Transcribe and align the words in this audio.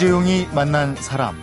이재용이 0.00 0.48
만난 0.54 0.96
사람 0.96 1.38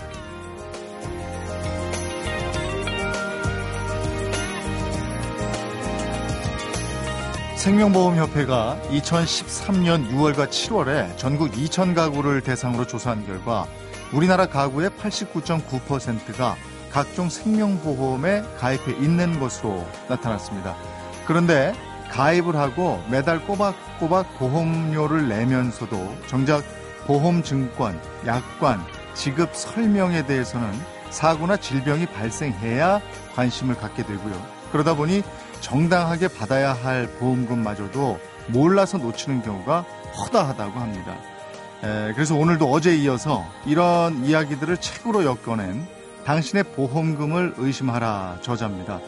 생명보험협회가 7.57 8.79
2013년 8.89 10.09
6월과 10.09 10.49
7월에 10.49 11.15
전국 11.17 11.51
2천 11.51 11.93
가구를 11.93 12.41
대상으로 12.41 12.87
조사한 12.87 13.27
결과 13.27 13.67
우리나라 14.11 14.47
가구의 14.47 14.89
89.9%가 14.89 16.55
각종 16.89 17.29
생명보험에 17.29 18.41
가입해 18.57 18.93
있는 18.93 19.39
것으로 19.39 19.85
나타났습니다. 20.10 20.75
그런데 21.27 21.74
가입을 22.10 22.55
하고 22.55 23.04
매달 23.11 23.46
꼬박꼬박 23.46 24.39
보험료를 24.39 25.27
내면서도 25.27 26.15
정작 26.25 26.63
보험증권, 27.07 28.00
약관, 28.25 28.84
지급 29.14 29.56
설명에 29.56 30.25
대해서는 30.25 30.70
사고나 31.10 31.57
질병이 31.57 32.06
발생해야 32.08 33.02
관심을 33.33 33.75
갖게 33.75 34.03
되고요. 34.03 34.39
그러다 34.72 34.94
보니 34.95 35.23
정당하게 35.61 36.28
받아야 36.28 36.73
할 36.73 37.08
보험금마저도 37.17 38.20
몰라서 38.50 38.97
놓치는 38.97 39.42
경우가 39.42 39.81
허다하다고 40.17 40.80
합니다. 40.80 41.16
에, 41.83 42.14
그래서 42.14 42.36
오늘도 42.36 42.70
어제 42.70 42.95
이어서 42.97 43.45
이런 43.66 44.25
이야기들을 44.25 44.78
책으로 44.78 45.23
엮어낸 45.23 45.88
당신의 46.25 46.66
보험금을 46.75 47.53
의심하라 47.58 48.39
저자입니다. 48.42 48.99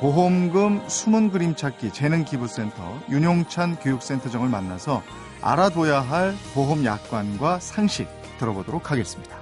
보험금 0.00 0.82
숨은 0.86 1.30
그림 1.30 1.54
찾기 1.54 1.92
재능기부센터 1.92 2.98
윤용찬 3.08 3.76
교육센터장을 3.76 4.46
만나서 4.48 5.02
알아둬야 5.40 6.00
할 6.00 6.34
보험 6.54 6.84
약관과 6.84 7.60
상식 7.60 8.08
들어보도록 8.38 8.90
하겠습니다. 8.90 9.38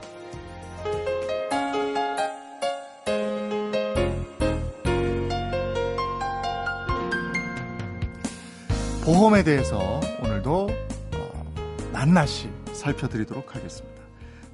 보험에 9.05 9.45
대해서 9.45 10.01
오늘도 10.21 10.69
어, 11.15 11.55
낱낱이 11.93 12.51
살펴드리도록 12.73 13.55
하겠습니다. 13.55 14.03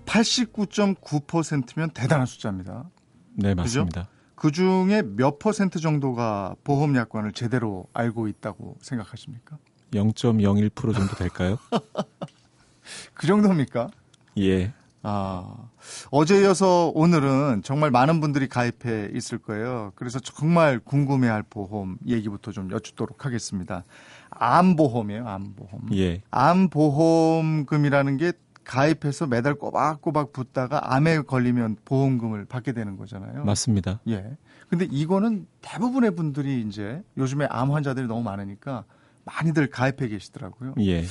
89.9%면 0.05 1.91
대단한 1.91 2.27
숫자입니다. 2.27 2.91
네, 3.34 3.55
맞습니다. 3.55 4.09
그 4.34 4.51
중에 4.51 5.03
몇 5.03 5.39
퍼센트 5.39 5.79
정도가 5.79 6.56
보험 6.65 6.95
약관을 6.97 7.33
제대로 7.33 7.87
알고 7.95 8.29
있다고 8.29 8.77
생각하십니까? 8.83 9.56
0.01% 9.93 10.95
정도 10.95 11.15
될까요? 11.17 11.59
그 13.15 13.27
정도입니까? 13.27 13.91
예. 14.39 14.73
아, 15.05 15.69
어제 16.11 16.41
이어서 16.43 16.93
오늘은 16.95 17.62
정말 17.65 17.91
많은 17.91 18.21
분들이 18.21 18.49
가입해 18.49 19.11
있을 19.15 19.39
거예요. 19.39 19.93
그래서 19.97 20.21
정말 20.21 20.79
궁금해할 20.79 21.43
보험 21.43 21.99
얘기부터 22.07 22.53
좀 22.53 22.71
여쭙도록 22.71 23.25
하겠습니다. 23.27 23.84
암보험이에요, 24.31 25.29
암보험. 25.29 25.89
예. 25.95 26.23
암보험금이라는 26.31 28.17
게 28.17 28.33
가입해서 28.65 29.27
매달 29.27 29.55
꼬박꼬박 29.55 30.33
붙다가 30.33 30.95
암에 30.95 31.23
걸리면 31.23 31.79
보험금을 31.84 32.45
받게 32.45 32.73
되는 32.73 32.97
거잖아요. 32.97 33.45
맞습니다. 33.45 33.99
예. 34.09 34.37
근데 34.69 34.87
이거는 34.89 35.47
대부분의 35.61 36.12
분들이 36.12 36.62
이제 36.62 37.03
요즘에 37.19 37.47
암 37.51 37.72
환자들이 37.72 38.06
너무 38.06 38.22
많으니까 38.22 38.84
많이들 39.25 39.69
가입해 39.71 40.09
계시더라고요. 40.09 40.75
예. 40.81 41.05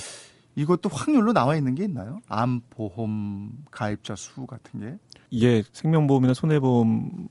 이것도 0.56 0.90
확률로 0.90 1.34
나와 1.34 1.56
있는 1.56 1.76
게 1.76 1.86
있나요? 1.86 2.22
암 2.28 2.62
보험 2.70 3.52
가입자 3.72 4.16
수 4.16 4.46
같은 4.46 4.80
게? 4.82 4.98
예, 5.34 5.64
생명보험이나 5.72 6.34
손해보험 6.34 7.30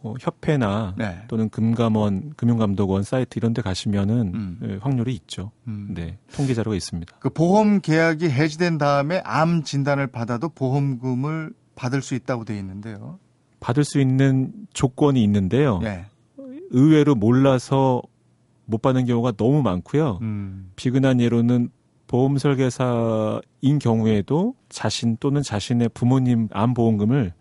뭐 0.00 0.14
협회나 0.20 0.94
네. 0.98 1.22
또는 1.28 1.48
금감원, 1.48 2.34
금융감독원 2.36 3.04
사이트 3.04 3.38
이런 3.38 3.54
데 3.54 3.62
가시면은 3.62 4.32
음. 4.34 4.60
예, 4.62 4.78
확률이 4.80 5.14
있죠. 5.14 5.50
음. 5.66 5.94
네. 5.94 6.18
통계 6.34 6.52
자료가 6.52 6.76
있습니다. 6.76 7.16
그 7.20 7.30
보험 7.30 7.80
계약이 7.80 8.28
해지된 8.28 8.76
다음에 8.76 9.22
암 9.24 9.62
진단을 9.62 10.08
받아도 10.08 10.50
보험금을 10.50 11.54
받을 11.74 12.02
수 12.02 12.14
있다고 12.14 12.44
돼 12.44 12.58
있는데요. 12.58 13.18
받을 13.60 13.82
수 13.82 13.98
있는 13.98 14.52
조건이 14.74 15.22
있는데요. 15.24 15.80
예. 15.84 16.04
의외로 16.70 17.14
몰라서 17.14 18.02
못 18.66 18.82
받는 18.82 19.06
경우가 19.06 19.32
너무 19.32 19.62
많고요. 19.62 20.18
음. 20.22 20.70
비근한 20.76 21.20
예로는 21.20 21.70
보험 22.06 22.38
설계사인 22.38 23.78
경우에도 23.80 24.54
자신 24.68 25.16
또는 25.18 25.42
자신의 25.42 25.90
부모님 25.94 26.48
암보험금을 26.52 27.32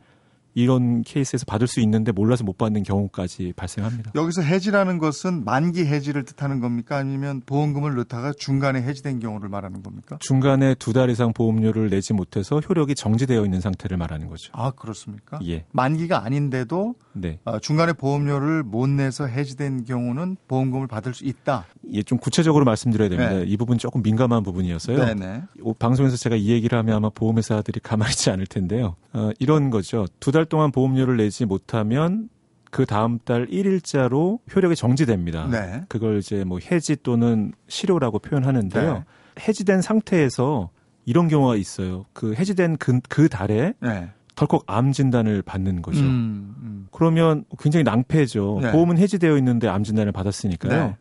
이런 0.53 1.01
케이스에서 1.03 1.45
받을 1.45 1.67
수 1.67 1.79
있는데 1.81 2.11
몰라서 2.11 2.43
못 2.43 2.57
받는 2.57 2.83
경우까지 2.83 3.53
발생합니다. 3.55 4.11
여기서 4.15 4.41
해지라는 4.41 4.97
것은 4.97 5.43
만기 5.45 5.85
해지를 5.85 6.23
뜻하는 6.25 6.59
겁니까? 6.59 6.97
아니면 6.97 7.41
보험금을 7.45 7.95
넣다가 7.95 8.33
중간에 8.37 8.81
해지된 8.81 9.19
경우를 9.19 9.49
말하는 9.49 9.83
겁니까? 9.83 10.17
중간에 10.19 10.75
두 10.75 10.93
달 10.93 11.09
이상 11.09 11.33
보험료를 11.33 11.89
내지 11.89 12.13
못해서 12.13 12.59
효력이 12.59 12.93
정지되어 12.93 13.43
있는 13.45 13.61
상태를 13.61 13.97
말하는 13.97 14.27
거죠. 14.29 14.51
아, 14.53 14.69
그렇습니까? 14.71 15.39
예. 15.47 15.65
만기가 15.71 16.23
아닌데도 16.23 16.93
네. 17.13 17.39
어, 17.45 17.57
중간에 17.59 17.93
보험료를 17.93 18.61
못 18.63 18.87
내서 18.87 19.25
해지된 19.25 19.85
경우는 19.85 20.37
보험금을 20.47 20.85
받을 20.87 21.13
수 21.15 21.25
있다. 21.25 21.65
예, 21.91 22.03
좀 22.03 22.19
구체적으로 22.19 22.63
말씀드려야 22.65 23.09
됩니다. 23.09 23.31
네. 23.33 23.43
이 23.47 23.57
부분 23.57 23.77
조금 23.79 24.03
민감한 24.03 24.43
부분이어서요. 24.43 25.03
네네. 25.03 25.43
오, 25.61 25.73
방송에서 25.73 26.15
제가 26.15 26.35
이 26.35 26.49
얘기를 26.49 26.77
하면 26.77 26.95
아마 26.95 27.09
보험회사들이 27.09 27.79
가만히 27.79 28.11
있지 28.11 28.29
않을 28.29 28.45
텐데요. 28.45 28.95
어, 29.13 29.31
이런 29.39 29.69
거죠. 29.71 30.05
두달 30.19 30.42
동안 30.45 30.71
보험료를 30.71 31.17
내지 31.17 31.45
못하면 31.45 32.29
그 32.71 32.85
다음 32.85 33.19
달 33.19 33.45
1일자로 33.47 34.39
효력이 34.53 34.75
정지됩니다. 34.75 35.47
네. 35.47 35.83
그걸 35.89 36.17
이제 36.17 36.43
뭐 36.43 36.59
해지 36.59 36.95
또는 37.03 37.53
실효라고 37.67 38.19
표현하는데요. 38.19 38.93
네. 38.93 39.03
해지된 39.47 39.81
상태에서 39.81 40.69
이런 41.05 41.27
경우가 41.27 41.55
있어요. 41.55 42.05
그 42.13 42.33
해지된 42.33 42.77
그, 42.77 42.99
그 43.09 43.29
달에 43.29 43.73
네. 43.79 44.09
덜컥 44.35 44.63
암 44.65 44.91
진단을 44.91 45.43
받는 45.43 45.81
거죠. 45.81 45.99
음, 45.99 46.55
음. 46.61 46.87
그러면 46.91 47.45
굉장히 47.59 47.83
낭패죠. 47.83 48.59
네. 48.63 48.71
보험은 48.71 48.97
해지되어 48.97 49.37
있는데 49.37 49.67
암 49.67 49.83
진단을 49.83 50.11
받았으니까요. 50.11 50.87
네. 50.87 50.97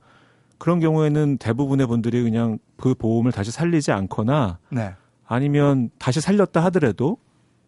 그런 0.59 0.79
경우에는 0.79 1.39
대부분의 1.39 1.87
분들이 1.87 2.23
그냥 2.23 2.59
그 2.77 2.95
보험을 2.95 3.33
다시 3.33 3.51
살리지 3.51 3.93
않거나 3.93 4.59
네. 4.71 4.95
아니면 5.27 5.91
다시 5.99 6.21
살렸다 6.21 6.63
하더라도 6.65 7.17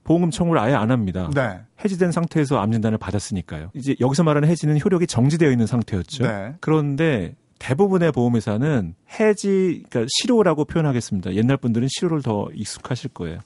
보험금 0.05 0.31
청구를 0.31 0.61
아예 0.61 0.75
안 0.75 0.91
합니다. 0.91 1.31
네. 1.35 1.61
해지된 1.85 2.13
상태에서 2.13 2.59
암 2.61 2.71
진단을 2.73 2.99
받았으니까요. 2.99 3.71
이제 3.75 3.97
여기서 4.01 4.23
말하는 4.23 4.49
해지는 4.49 4.79
효력이 4.79 5.07
정지되어 5.07 5.51
있는 5.51 5.67
상태였죠. 5.67 6.25
네. 6.25 6.55
그런데 6.61 7.35
대부분의 7.59 8.13
보험회사는 8.13 8.95
해지, 9.19 9.83
그러니까 9.89 10.07
실효라고 10.19 10.67
표현하겠습니다. 10.67 11.35
옛날 11.35 11.57
분들은 11.57 11.89
실효를 11.91 12.23
더 12.23 12.49
익숙하실 12.55 13.11
거예요. 13.15 13.39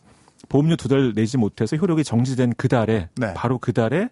보험료 0.48 0.76
두 0.76 0.88
달 0.88 1.12
내지 1.14 1.36
못해서 1.38 1.76
효력이 1.76 2.02
정지된 2.04 2.54
그 2.56 2.68
달에 2.68 3.08
네. 3.16 3.34
바로 3.34 3.58
그 3.58 3.72
달에 3.72 4.08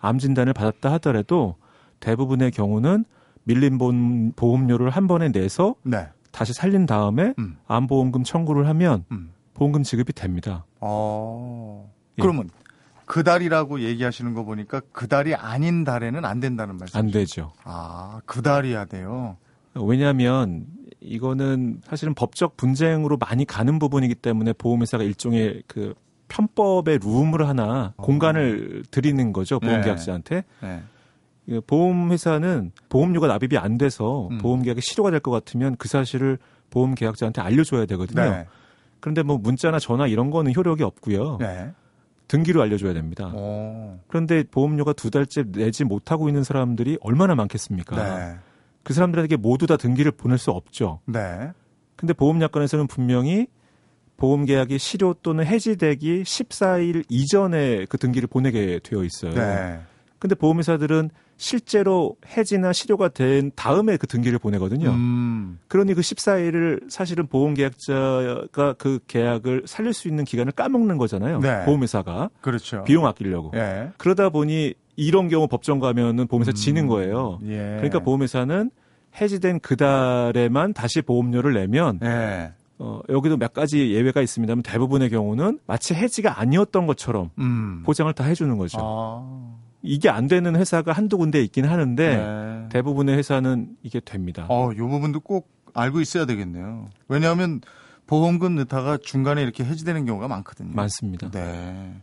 암 0.00 0.18
진단을 0.18 0.52
받았다 0.54 0.90
하더라도 0.92 1.56
대부분의 2.00 2.52
경우는 2.52 3.04
밀린 3.44 3.76
보험- 3.78 4.32
보험료를 4.36 4.88
한 4.90 5.06
번에 5.06 5.30
내서 5.30 5.74
네. 5.82 6.06
다시 6.30 6.52
살린 6.54 6.86
다음에 6.86 7.34
음. 7.38 7.56
암보험금 7.66 8.22
청구를 8.24 8.66
하면 8.68 9.04
음. 9.10 9.30
보험금 9.54 9.82
지급이 9.82 10.12
됩니다. 10.14 10.64
어. 10.80 11.90
예. 12.18 12.22
그러면 12.22 12.48
그 13.06 13.22
달이라고 13.24 13.80
얘기하시는 13.80 14.34
거 14.34 14.44
보니까 14.44 14.80
그 14.92 15.08
달이 15.08 15.34
아닌 15.34 15.84
달에는 15.84 16.24
안 16.24 16.40
된다는 16.40 16.76
말씀. 16.76 16.98
안 16.98 17.10
되죠. 17.10 17.52
아, 17.64 18.20
그 18.24 18.40
달이야 18.42 18.84
돼요. 18.86 19.36
왜냐하면 19.74 20.66
이거는 21.00 21.80
사실은 21.84 22.14
법적 22.14 22.56
분쟁으로 22.56 23.16
많이 23.16 23.44
가는 23.44 23.78
부분이기 23.78 24.14
때문에 24.16 24.52
보험회사가 24.52 25.02
일종의 25.04 25.62
그 25.66 25.94
편법의 26.28 26.98
룸을 27.02 27.48
하나 27.48 27.94
공간을 27.96 28.84
드리는 28.90 29.32
거죠 29.32 29.58
네. 29.60 29.66
보험계약자한테 29.68 30.44
네. 30.62 30.82
이 31.46 31.60
보험회사는 31.66 32.72
보험료가 32.88 33.26
납입이 33.26 33.58
안 33.58 33.78
돼서 33.78 34.28
음. 34.30 34.38
보험계약이 34.38 34.80
실효가 34.82 35.10
될 35.10 35.20
것 35.20 35.30
같으면 35.32 35.74
그 35.76 35.88
사실을 35.88 36.38
보험계약자한테 36.70 37.40
알려줘야 37.40 37.86
되거든요. 37.86 38.22
네. 38.30 38.46
그런데 39.00 39.22
뭐 39.22 39.38
문자나 39.38 39.78
전화 39.78 40.06
이런 40.06 40.30
거는 40.30 40.54
효력이 40.54 40.82
없고요. 40.82 41.38
네. 41.38 41.72
등기로 42.28 42.62
알려줘야 42.62 42.92
됩니다. 42.92 43.32
오. 43.34 43.98
그런데 44.06 44.44
보험료가 44.44 44.92
두 44.92 45.10
달째 45.10 45.44
내지 45.50 45.84
못하고 45.84 46.28
있는 46.28 46.44
사람들이 46.44 46.98
얼마나 47.00 47.34
많겠습니까? 47.34 47.96
네. 47.96 48.38
그 48.84 48.94
사람들에게 48.94 49.36
모두 49.36 49.66
다 49.66 49.76
등기를 49.76 50.12
보낼 50.12 50.38
수 50.38 50.50
없죠. 50.52 51.00
네. 51.06 51.50
근데 51.96 52.12
보험약관에서는 52.12 52.86
분명히 52.86 53.48
보험 54.16 54.44
계약이 54.44 54.78
실효 54.78 55.14
또는 55.22 55.44
해지되기 55.44 56.22
14일 56.22 57.04
이전에 57.08 57.86
그 57.86 57.98
등기를 57.98 58.28
보내게 58.28 58.78
되어 58.82 59.02
있어요. 59.02 59.32
네. 59.34 59.80
근데 60.20 60.34
보험회사들은 60.34 61.10
실제로 61.38 62.16
해지나 62.36 62.74
실효가 62.74 63.08
된 63.08 63.50
다음에 63.56 63.96
그 63.96 64.06
등기를 64.06 64.38
보내거든요. 64.38 64.90
음. 64.90 65.58
그러니 65.66 65.94
그 65.94 66.02
14일을 66.02 66.90
사실은 66.90 67.26
보험계약자가 67.26 68.74
그 68.74 69.00
계약을 69.08 69.62
살릴 69.64 69.94
수 69.94 70.06
있는 70.06 70.26
기간을 70.26 70.52
까먹는 70.52 70.98
거잖아요. 70.98 71.40
네. 71.40 71.64
보험회사가 71.64 72.28
그렇죠. 72.42 72.84
비용 72.84 73.06
아끼려고. 73.06 73.52
예. 73.54 73.90
그러다 73.96 74.28
보니 74.28 74.74
이런 74.96 75.28
경우 75.28 75.48
법정 75.48 75.78
가면은 75.80 76.26
보험회사 76.26 76.52
지는 76.52 76.86
거예요. 76.86 77.38
예. 77.46 77.76
그러니까 77.76 78.00
보험회사는 78.00 78.70
해지된 79.18 79.60
그 79.60 79.76
달에만 79.76 80.74
다시 80.74 81.00
보험료를 81.00 81.54
내면 81.54 81.98
예. 82.02 82.52
어, 82.78 83.00
여기도 83.08 83.38
몇 83.38 83.54
가지 83.54 83.92
예외가 83.92 84.20
있습니다만 84.20 84.62
대부분의 84.62 85.08
경우는 85.08 85.60
마치 85.66 85.94
해지가 85.94 86.38
아니었던 86.38 86.86
것처럼 86.86 87.30
음. 87.38 87.82
보장을 87.84 88.12
다 88.12 88.24
해주는 88.24 88.56
거죠. 88.58 88.78
아. 88.80 89.56
이게 89.82 90.08
안 90.08 90.26
되는 90.26 90.56
회사가 90.56 90.92
한두 90.92 91.18
군데 91.18 91.42
있긴 91.42 91.64
하는데 91.64 92.16
네. 92.16 92.68
대부분의 92.70 93.16
회사는 93.16 93.76
이게 93.82 94.00
됩니다. 94.00 94.46
어, 94.48 94.70
요 94.76 94.88
부분도 94.88 95.20
꼭 95.20 95.50
알고 95.74 96.00
있어야 96.00 96.26
되겠네요. 96.26 96.90
왜냐하면 97.08 97.60
보험금 98.06 98.56
넣다가 98.56 98.98
중간에 98.98 99.42
이렇게 99.42 99.64
해지되는 99.64 100.04
경우가 100.04 100.28
많거든요. 100.28 100.72
많습니다. 100.74 101.30
네. 101.30 101.94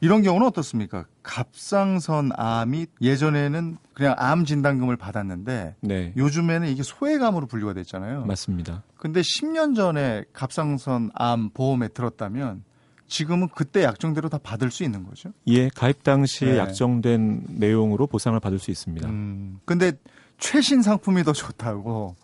이런 0.00 0.22
경우는 0.22 0.46
어떻습니까? 0.46 1.06
갑상선 1.22 2.30
암이 2.36 2.86
예전에는 3.00 3.78
그냥 3.94 4.14
암 4.16 4.44
진단금을 4.44 4.96
받았는데 4.96 5.74
네, 5.80 6.12
요즘에는 6.16 6.68
이게 6.68 6.82
소외감으로 6.82 7.46
분류가 7.46 7.72
됐잖아요. 7.74 8.24
맞습니다. 8.26 8.84
근데 8.96 9.20
10년 9.22 9.74
전에 9.74 10.24
갑상선 10.32 11.10
암 11.14 11.50
보험에 11.50 11.88
들었다면 11.88 12.62
지금은 13.08 13.48
그때 13.54 13.82
약정대로 13.82 14.28
다 14.28 14.38
받을 14.38 14.70
수 14.70 14.84
있는 14.84 15.04
거죠. 15.04 15.30
예, 15.48 15.68
가입 15.70 16.04
당시에 16.04 16.52
네. 16.52 16.58
약정된 16.58 17.44
내용으로 17.48 18.06
보상을 18.06 18.38
받을 18.38 18.58
수 18.58 18.70
있습니다. 18.70 19.08
음. 19.08 19.58
근데 19.64 19.92
최신 20.38 20.82
상품이 20.82 21.24
더 21.24 21.32
좋다고 21.32 22.14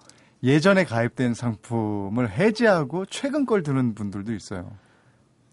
예전에 0.43 0.85
가입된 0.85 1.35
상품을 1.35 2.31
해지하고 2.31 3.07
최근 3.07 3.47
걸 3.47 3.63
드는 3.63 3.95
분들도 3.95 4.35
있어요. 4.35 4.71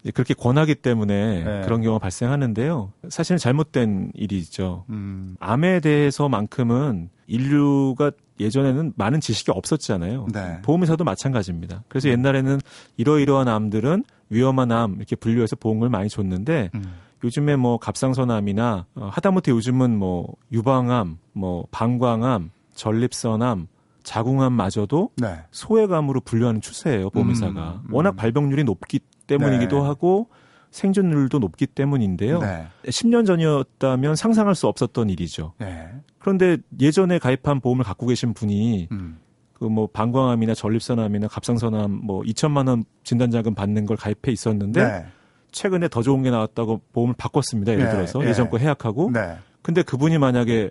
예, 0.04 0.10
그렇게 0.10 0.34
권하기 0.34 0.76
때문에 0.76 1.44
네. 1.44 1.60
그런 1.62 1.80
경우가 1.80 2.00
발생하는데요. 2.00 2.92
사실은 3.08 3.38
잘못된 3.38 4.12
일이죠. 4.14 4.84
음. 4.90 5.36
암에 5.40 5.80
대해서만큼은 5.80 7.08
인류가 7.26 8.10
예전에는 8.40 8.94
많은 8.96 9.20
지식이 9.20 9.52
없었잖아요. 9.52 10.26
네. 10.32 10.60
보험회사도 10.62 11.04
마찬가지입니다. 11.04 11.84
그래서 11.88 12.08
옛날에는 12.08 12.60
이러이러한 12.96 13.48
암들은 13.48 14.04
위험한 14.32 14.72
암 14.72 14.96
이렇게 14.96 15.14
분류해서 15.16 15.56
보험을 15.56 15.88
많이 15.88 16.08
줬는데 16.08 16.70
음. 16.74 16.84
요즘에 17.24 17.56
뭐 17.56 17.78
갑상선암이나 17.78 18.86
어, 18.96 19.10
하다못해 19.12 19.52
요즘은 19.52 19.96
뭐 19.96 20.34
유방암, 20.50 21.18
뭐 21.32 21.66
방광암, 21.70 22.50
전립선암, 22.74 23.68
자궁암마저도 24.02 25.10
네. 25.16 25.38
소외감으로 25.52 26.20
분류하는 26.22 26.60
추세예요 26.60 27.10
보험회사가 27.10 27.80
음, 27.82 27.86
음. 27.86 27.94
워낙 27.94 28.16
발병률이 28.16 28.64
높기 28.64 28.98
때문이기도 29.26 29.80
네. 29.80 29.86
하고 29.86 30.28
생존율도 30.72 31.38
높기 31.38 31.66
때문인데요. 31.66 32.40
네. 32.40 32.66
10년 32.86 33.26
전이었다면 33.26 34.16
상상할 34.16 34.54
수 34.54 34.66
없었던 34.66 35.10
일이죠. 35.10 35.52
네. 35.58 35.90
그런데 36.18 36.56
예전에 36.80 37.18
가입한 37.18 37.60
보험을 37.60 37.84
갖고 37.84 38.06
계신 38.06 38.32
분이 38.32 38.88
음. 38.90 39.18
그 39.62 39.68
뭐 39.68 39.86
방광암이나 39.86 40.54
전립선암이나 40.54 41.28
갑상선암 41.28 42.00
뭐 42.02 42.22
2천만 42.22 42.68
원 42.68 42.84
진단 43.04 43.30
자금 43.30 43.54
받는 43.54 43.86
걸 43.86 43.96
가입해 43.96 44.32
있었는데 44.32 44.84
네. 44.84 45.06
최근에 45.52 45.88
더 45.88 46.02
좋은 46.02 46.22
게 46.22 46.30
나왔다고 46.30 46.80
보험을 46.92 47.14
바꿨습니다. 47.16 47.72
예를 47.72 47.84
네, 47.84 47.90
들어서 47.92 48.18
네. 48.18 48.28
예전 48.28 48.50
거 48.50 48.58
해약하고 48.58 49.10
네. 49.12 49.36
근데 49.62 49.82
그분이 49.82 50.18
만약에 50.18 50.70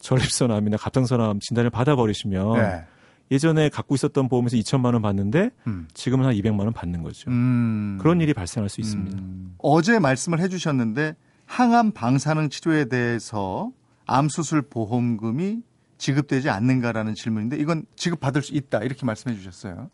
전립선암이나 0.00 0.78
갑상선암 0.78 1.40
진단을 1.40 1.68
받아 1.68 1.94
버리시면 1.96 2.54
네. 2.54 2.84
예전에 3.30 3.68
갖고 3.68 3.94
있었던 3.94 4.28
보험에서 4.28 4.56
2천만 4.56 4.94
원 4.94 5.02
받는데 5.02 5.50
음. 5.66 5.86
지금은 5.92 6.24
한 6.24 6.34
200만 6.34 6.60
원 6.60 6.72
받는 6.72 7.02
거죠. 7.02 7.30
음. 7.30 7.98
그런 8.00 8.20
일이 8.20 8.32
발생할 8.32 8.70
수 8.70 8.80
있습니다. 8.80 9.18
음. 9.18 9.54
어제 9.58 9.98
말씀을 9.98 10.40
해주셨는데 10.40 11.14
항암 11.44 11.92
방사능 11.92 12.48
치료에 12.48 12.86
대해서 12.86 13.70
암 14.06 14.28
수술 14.28 14.62
보험금이 14.62 15.60
지급되지 16.00 16.48
않는가라는 16.48 17.14
질문인데 17.14 17.58
이건 17.58 17.84
지급받을 17.94 18.42
수 18.42 18.54
있다 18.54 18.78
이렇게 18.78 19.04
말씀해 19.04 19.36
주셨어요. 19.36 19.90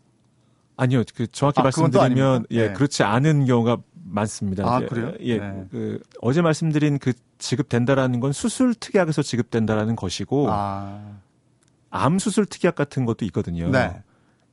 아니요, 0.77 1.03
그 1.13 1.27
정확히 1.27 1.59
아, 1.59 1.63
말씀드리면? 1.63 2.45
예 2.51 2.67
네. 2.67 2.73
그렇지 2.73 3.03
않은 3.03 3.45
경우가 3.45 3.77
많습니다. 3.93 4.63
아, 4.65 4.79
그래요? 4.79 5.13
예, 5.19 5.37
네. 5.37 5.65
그 5.69 5.99
어제 6.21 6.41
말씀드린 6.41 6.97
그 6.97 7.13
지급된다라는 7.39 8.21
건 8.21 8.31
수술 8.31 8.73
특약에서 8.73 9.21
지급된다라는 9.21 9.95
것이고 9.95 10.47
아. 10.49 11.17
암 11.89 12.19
수술 12.19 12.45
특약 12.45 12.75
같은 12.75 13.05
것도 13.05 13.25
있거든요. 13.25 13.69
네. 13.69 14.01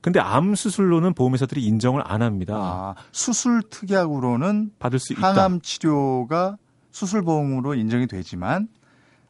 근데 0.01 0.19
암 0.19 0.55
수술로는 0.55 1.15
보험회사들이 1.15 1.65
인정을 1.65 2.03
안 2.05 2.21
합니다. 2.21 2.57
아, 2.57 2.95
수술 3.13 3.63
특약으로는 3.71 4.73
받을 4.79 4.99
수 4.99 5.13
있다. 5.13 5.29
항암 5.29 5.61
치료가 5.61 6.57
수술 6.91 7.23
보험으로 7.23 7.75
인정이 7.75 8.07
되지만 8.07 8.69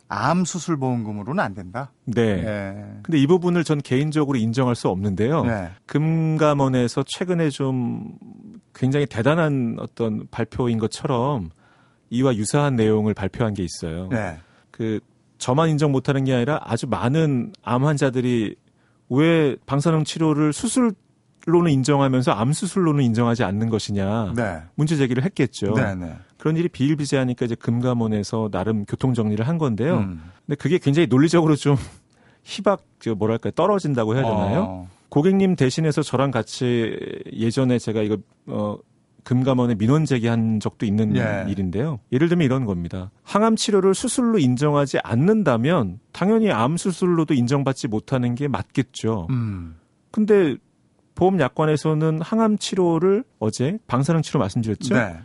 암 0.08 0.44
수술 0.44 0.76
보험금으로는 0.76 1.42
안 1.42 1.54
된다. 1.54 1.92
네. 2.04 2.22
예. 2.22 3.00
근데 3.02 3.18
이 3.18 3.26
부분을 3.26 3.64
전 3.64 3.80
개인적으로 3.80 4.38
인정할 4.38 4.74
수 4.74 4.88
없는데요. 4.88 5.44
네. 5.44 5.70
금감원에서 5.86 7.04
최근에 7.06 7.50
좀 7.50 8.16
굉장히 8.74 9.06
대단한 9.06 9.76
어떤 9.78 10.26
발표인 10.30 10.78
것처럼 10.78 11.50
이와 12.10 12.34
유사한 12.36 12.76
내용을 12.76 13.14
발표한 13.14 13.54
게 13.54 13.64
있어요. 13.64 14.08
네. 14.10 14.38
그 14.70 15.00
저만 15.38 15.68
인정 15.70 15.92
못하는 15.92 16.24
게 16.24 16.34
아니라 16.34 16.60
아주 16.62 16.86
많은 16.86 17.52
암 17.62 17.84
환자들이 17.84 18.56
왜 19.08 19.56
방사능 19.66 20.04
치료를 20.04 20.52
수술 20.52 20.92
로는 21.46 21.70
인정하면서 21.72 22.32
암 22.32 22.52
수술로는 22.52 23.04
인정하지 23.04 23.44
않는 23.44 23.68
것이냐 23.68 24.32
네. 24.36 24.62
문제 24.74 24.96
제기를 24.96 25.24
했겠죠. 25.24 25.74
네. 25.74 25.94
네. 25.94 26.14
그런 26.38 26.56
일이 26.56 26.68
비일비재하니까 26.68 27.46
이제 27.46 27.54
금감원에서 27.54 28.50
나름 28.50 28.84
교통 28.84 29.14
정리를 29.14 29.46
한 29.46 29.58
건데요. 29.58 29.98
음. 29.98 30.22
근데 30.46 30.56
그게 30.56 30.78
굉장히 30.78 31.06
논리적으로 31.06 31.56
좀 31.56 31.76
희박 32.44 32.82
저 32.98 33.14
뭐랄까 33.14 33.50
떨어진다고 33.50 34.14
해야 34.14 34.22
되나요? 34.22 34.60
어. 34.68 34.88
고객님 35.08 35.56
대신해서 35.56 36.02
저랑 36.02 36.30
같이 36.30 36.98
예전에 37.32 37.78
제가 37.78 38.02
이거 38.02 38.18
어 38.46 38.76
금감원에 39.22 39.74
민원 39.76 40.04
제기한 40.04 40.60
적도 40.60 40.86
있는 40.86 41.16
예. 41.16 41.46
일인데요. 41.48 41.98
예를 42.12 42.28
들면 42.28 42.44
이런 42.44 42.64
겁니다. 42.64 43.10
항암 43.22 43.56
치료를 43.56 43.94
수술로 43.94 44.38
인정하지 44.38 44.98
않는다면 45.02 45.98
당연히 46.12 46.52
암 46.52 46.76
수술로도 46.76 47.34
인정받지 47.34 47.88
못하는 47.88 48.34
게 48.34 48.48
맞겠죠. 48.48 49.28
음. 49.30 49.76
근데 50.10 50.56
보험 51.14 51.38
약관에서는 51.40 52.20
항암 52.20 52.58
치료를 52.58 53.24
어제 53.38 53.78
방사능 53.86 54.22
치료 54.22 54.40
말씀드렸죠. 54.40 54.94
네. 54.94 55.18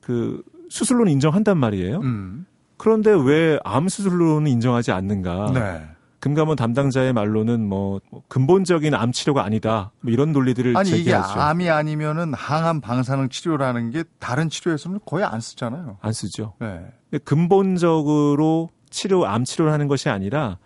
그 0.00 0.42
수술로는 0.68 1.12
인정한단 1.12 1.58
말이에요. 1.58 2.00
음. 2.00 2.46
그런데 2.78 3.10
왜 3.12 3.58
암 3.64 3.88
수술로는 3.88 4.50
인정하지 4.50 4.92
않는가? 4.92 5.52
네. 5.52 5.86
금감원 6.20 6.56
담당자의 6.56 7.12
말로는 7.12 7.66
뭐 7.68 8.00
근본적인 8.28 8.94
암 8.94 9.12
치료가 9.12 9.44
아니다. 9.44 9.92
뭐 10.00 10.12
이런 10.12 10.32
논리들을 10.32 10.76
아니 10.76 10.88
이게 10.88 10.96
제기하죠. 10.98 11.38
암이 11.38 11.70
아니면은 11.70 12.34
항암 12.34 12.80
방사능 12.80 13.28
치료라는 13.28 13.90
게 13.90 14.04
다른 14.18 14.48
치료에서는 14.48 15.00
거의 15.06 15.24
안 15.24 15.40
쓰잖아요. 15.40 15.98
안 16.00 16.12
쓰죠. 16.12 16.54
네. 16.58 16.80
근본적으로 17.24 18.70
치료 18.90 19.26
암 19.26 19.44
치료를 19.44 19.72
하는 19.72 19.88
것이 19.88 20.08
아니라 20.08 20.58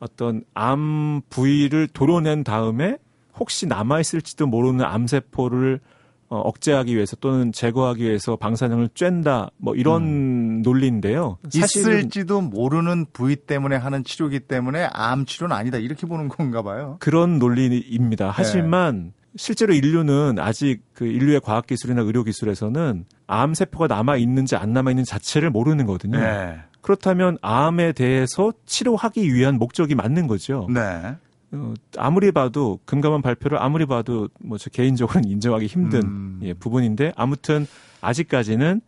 어떤 0.00 0.42
암 0.54 1.20
부위를 1.28 1.88
도려낸 1.88 2.44
다음에 2.44 2.98
혹시 3.38 3.66
남아 3.66 4.00
있을지도 4.00 4.46
모르는 4.46 4.84
암 4.84 5.06
세포를 5.06 5.80
어, 6.28 6.38
억제하기 6.38 6.94
위해서 6.94 7.16
또는 7.16 7.52
제거하기 7.52 8.02
위해서 8.02 8.36
방사능을 8.36 8.88
쬔다 8.88 9.50
뭐 9.58 9.74
이런 9.74 10.62
논리인데요. 10.62 11.38
음. 11.42 11.50
있을지도 11.52 12.40
모르는 12.40 13.06
부위 13.12 13.36
때문에 13.36 13.76
하는 13.76 14.04
치료기 14.04 14.40
때문에 14.40 14.88
암 14.92 15.26
치료는 15.26 15.54
아니다 15.54 15.78
이렇게 15.78 16.06
보는 16.06 16.28
건가 16.28 16.62
봐요. 16.62 16.96
그런 17.00 17.38
논리입니다. 17.38 18.30
하지만 18.34 19.12
실제로 19.36 19.74
인류는 19.74 20.38
아직 20.38 20.82
그 20.94 21.04
인류의 21.06 21.40
과학 21.40 21.66
기술이나 21.66 22.02
의료 22.02 22.24
기술에서는 22.24 23.04
암 23.26 23.54
세포가 23.54 23.88
남아 23.88 24.16
있는지 24.16 24.56
안 24.56 24.72
남아 24.72 24.90
있는 24.90 25.04
자체를 25.04 25.50
모르는 25.50 25.86
거거든요. 25.86 26.18
네. 26.18 26.56
그렇다면 26.80 27.38
암에 27.42 27.92
대해서 27.92 28.52
치료하기 28.66 29.32
위한 29.32 29.56
목적이 29.56 29.94
맞는 29.94 30.26
거죠. 30.26 30.68
네. 30.72 31.16
어, 31.52 31.74
아무리 31.96 32.32
봐도 32.32 32.80
금감원 32.84 33.22
발표를 33.22 33.62
아무리 33.62 33.86
봐도 33.86 34.28
뭐 34.40 34.58
저 34.58 34.70
개인적으로는 34.70 35.28
인정하기 35.28 35.66
힘든 35.66 36.02
음. 36.02 36.40
예, 36.42 36.54
부분인데 36.54 37.12
아무튼 37.16 37.66
아직까지는 38.00 38.80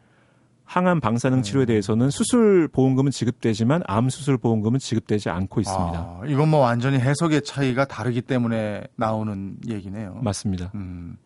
항암 0.64 1.00
방사능 1.00 1.42
치료에 1.42 1.64
네. 1.64 1.74
대해서는 1.74 2.10
수술 2.10 2.66
보험금은 2.68 3.12
지급되지만 3.12 3.82
암 3.86 4.08
수술 4.10 4.36
보험금은 4.36 4.80
지급되지 4.80 5.30
않고 5.30 5.60
있습니다. 5.60 5.92
아, 5.96 6.22
이건 6.26 6.48
뭐 6.48 6.60
완전히 6.60 6.98
해석의 6.98 7.42
차이가 7.44 7.84
다르기 7.84 8.20
때문에 8.20 8.82
나오는 8.96 9.56
얘기네요. 9.68 10.18
맞습니다. 10.22 10.72
음. 10.74 11.18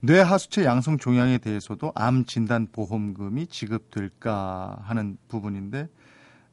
뇌하수체 0.00 0.64
양성 0.64 0.98
종양에 0.98 1.38
대해서도 1.38 1.92
암 1.94 2.24
진단 2.26 2.66
보험금이 2.70 3.46
지급될까 3.46 4.78
하는 4.82 5.16
부분인데 5.28 5.88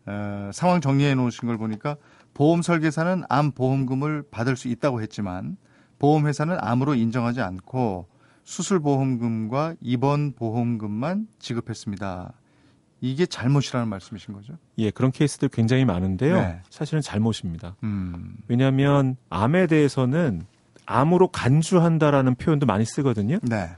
어, 0.05 0.49
상황 0.53 0.79
정리해 0.81 1.15
놓으신 1.15 1.47
걸 1.47 1.57
보니까 1.57 1.97
보험 2.33 2.61
설계사는 2.61 3.23
암 3.29 3.51
보험금을 3.51 4.23
받을 4.31 4.55
수 4.55 4.67
있다고 4.67 5.01
했지만 5.01 5.57
보험회사는 5.99 6.57
암으로 6.59 6.95
인정하지 6.95 7.41
않고 7.41 8.07
수술 8.43 8.79
보험금과 8.79 9.75
입원 9.81 10.33
보험금만 10.33 11.27
지급했습니다. 11.39 12.33
이게 13.01 13.25
잘못이라는 13.25 13.87
말씀이신 13.87 14.33
거죠? 14.33 14.53
예, 14.77 14.91
그런 14.91 15.11
케이스들 15.11 15.49
굉장히 15.49 15.85
많은데요. 15.85 16.35
네. 16.35 16.61
사실은 16.69 17.01
잘못입니다. 17.01 17.75
음. 17.83 18.37
왜냐하면 18.47 19.15
암에 19.29 19.67
대해서는 19.67 20.43
암으로 20.85 21.29
간주한다라는 21.29 22.35
표현도 22.35 22.65
많이 22.65 22.83
쓰거든요. 22.85 23.37
네. 23.43 23.69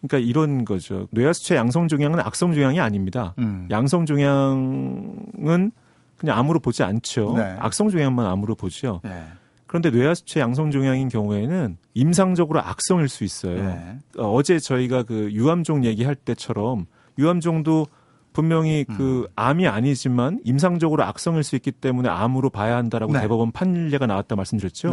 그러니까 0.00 0.18
이런 0.26 0.64
거죠. 0.64 1.08
뇌하수체 1.10 1.56
양성 1.56 1.88
종양은 1.88 2.20
악성 2.20 2.54
종양이 2.54 2.80
아닙니다. 2.80 3.34
음. 3.38 3.66
양성 3.70 4.06
종양은 4.06 5.72
그냥 6.20 6.38
암으로 6.38 6.60
보지 6.60 6.82
않죠. 6.82 7.32
네. 7.34 7.56
악성 7.58 7.88
종양만 7.88 8.26
암으로 8.26 8.54
보죠. 8.54 9.00
네. 9.02 9.24
그런데 9.66 9.88
뇌하수체 9.88 10.38
양성 10.38 10.70
종양인 10.70 11.08
경우에는 11.08 11.78
임상적으로 11.94 12.60
악성일 12.60 13.08
수 13.08 13.24
있어요. 13.24 13.64
네. 13.64 13.98
어, 14.18 14.30
어제 14.34 14.58
저희가 14.58 15.04
그 15.04 15.32
유암종 15.32 15.84
얘기할 15.86 16.14
때처럼 16.14 16.84
유암종도 17.18 17.86
분명히 18.34 18.84
그 18.84 19.28
암이 19.34 19.66
아니지만 19.66 20.40
임상적으로 20.44 21.04
악성일 21.04 21.42
수 21.42 21.56
있기 21.56 21.72
때문에 21.72 22.10
암으로 22.10 22.50
봐야 22.50 22.76
한다라고 22.76 23.14
네. 23.14 23.22
대법원 23.22 23.50
판례가 23.52 24.06
나왔다 24.06 24.36
말씀드렸죠. 24.36 24.90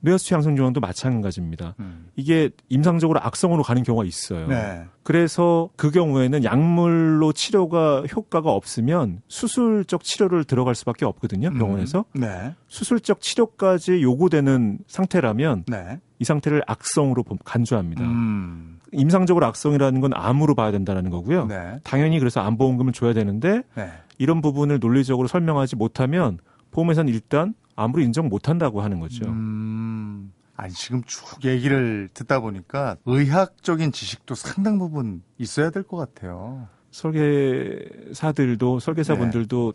네. 0.00 0.10
뇌하수체 0.10 0.34
양성 0.34 0.54
종양도 0.56 0.80
마찬가지입니다. 0.80 1.74
음. 1.80 2.06
이게 2.16 2.50
임상적으로 2.68 3.18
악성으로 3.22 3.62
가는 3.62 3.82
경우가 3.82 4.04
있어요. 4.04 4.46
네. 4.46 4.84
그래서 5.02 5.68
그 5.76 5.90
경우에는 5.90 6.44
약물로 6.44 7.32
치료가 7.32 8.02
효과가 8.02 8.50
없으면 8.50 9.20
수술적 9.28 10.04
치료를 10.04 10.44
들어갈 10.44 10.74
수밖에 10.74 11.04
없거든요. 11.04 11.50
병원에서 11.52 12.04
음. 12.16 12.20
네. 12.20 12.54
수술적 12.68 13.20
치료까지 13.20 14.02
요구되는 14.02 14.78
상태라면 14.86 15.64
네. 15.66 16.00
이 16.18 16.24
상태를 16.24 16.62
악성으로 16.66 17.22
봄- 17.22 17.38
간주합니다. 17.44 18.04
음. 18.04 18.78
임상적으로 18.92 19.44
악성이라는 19.46 20.00
건 20.00 20.12
암으로 20.14 20.54
봐야 20.54 20.70
된다는 20.70 21.10
거고요. 21.10 21.46
네. 21.46 21.80
당연히 21.84 22.18
그래서 22.18 22.40
암보험금을 22.40 22.92
줘야 22.92 23.12
되는데 23.12 23.62
네. 23.74 23.90
이런 24.18 24.40
부분을 24.40 24.78
논리적으로 24.78 25.28
설명하지 25.28 25.76
못하면 25.76 26.38
보험회사는 26.70 27.12
일단 27.12 27.54
암으로 27.76 28.02
인정 28.02 28.28
못한다고 28.28 28.80
하는 28.80 28.98
거죠. 29.00 29.26
음. 29.26 30.32
아니 30.56 30.72
지금 30.72 31.02
쭉 31.04 31.44
얘기를 31.44 32.08
듣다 32.14 32.40
보니까 32.40 32.96
의학적인 33.04 33.92
지식도 33.92 34.34
상당 34.34 34.78
부분 34.78 35.22
있어야 35.38 35.70
될 35.70 35.82
것 35.82 35.96
같아요. 35.98 36.66
설계사들도 36.90 38.80
설계사분들도 38.80 39.74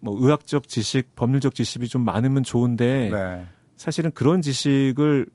뭐 0.00 0.16
의학적 0.20 0.68
지식, 0.68 1.14
법률적 1.16 1.54
지식이 1.54 1.88
좀 1.88 2.04
많으면 2.04 2.42
좋은데 2.42 3.10
네. 3.10 3.46
사실은 3.76 4.10
그런 4.12 4.42
지식을 4.42 5.26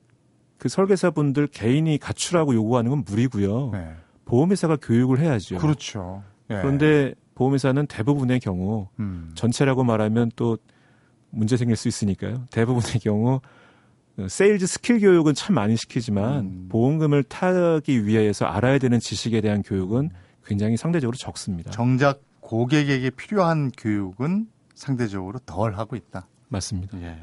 그 0.58 0.68
설계사분들 0.68 1.46
개인이 1.48 1.96
갖추라고 1.98 2.54
요구하는 2.54 2.90
건 2.90 3.04
무리고요. 3.06 3.70
네. 3.72 3.94
보험회사가 4.24 4.76
교육을 4.76 5.18
해야죠. 5.20 5.58
그렇죠. 5.58 6.22
예. 6.50 6.56
그런데 6.56 7.14
보험회사는 7.34 7.86
대부분의 7.86 8.40
경우 8.40 8.88
음. 8.98 9.30
전체라고 9.34 9.84
말하면 9.84 10.30
또 10.36 10.56
문제 11.34 11.56
생길 11.56 11.76
수 11.76 11.88
있으니까요. 11.88 12.46
대부분의 12.50 13.00
경우 13.02 13.40
어, 14.16 14.28
세일즈 14.28 14.66
스킬 14.66 15.00
교육은 15.00 15.34
참 15.34 15.54
많이 15.54 15.76
시키지만 15.76 16.38
음. 16.40 16.68
보험금을 16.70 17.24
타기 17.24 18.06
위해서 18.06 18.46
알아야 18.46 18.78
되는 18.78 19.00
지식에 19.00 19.40
대한 19.40 19.62
교육은 19.62 20.10
굉장히 20.44 20.76
상대적으로 20.76 21.16
적습니다. 21.16 21.70
정작 21.70 22.22
고객에게 22.40 23.10
필요한 23.10 23.70
교육은 23.76 24.46
상대적으로 24.74 25.38
덜 25.40 25.74
하고 25.74 25.96
있다. 25.96 26.26
맞습니다. 26.48 27.00
예. 27.00 27.18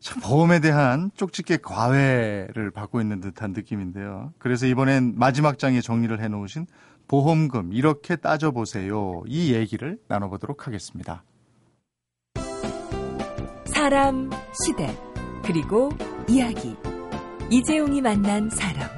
참 0.00 0.20
보험에 0.20 0.60
대한 0.60 1.10
쪽집게 1.14 1.58
과외를 1.58 2.70
받고 2.72 3.00
있는 3.00 3.20
듯한 3.20 3.52
느낌인데요. 3.52 4.32
그래서 4.38 4.66
이번엔 4.66 5.14
마지막 5.16 5.58
장에 5.58 5.80
정리를 5.80 6.20
해 6.20 6.28
놓으신 6.28 6.66
보험금 7.08 7.72
이렇게 7.72 8.16
따져보세요. 8.16 9.22
이 9.26 9.54
얘기를 9.54 9.98
나눠보도록 10.08 10.66
하겠습니다. 10.66 11.24
사람, 13.78 14.28
시대, 14.60 14.92
그리고 15.44 15.90
이야기. 16.28 16.74
이재용이 17.48 18.00
만난 18.00 18.50
사람. 18.50 18.88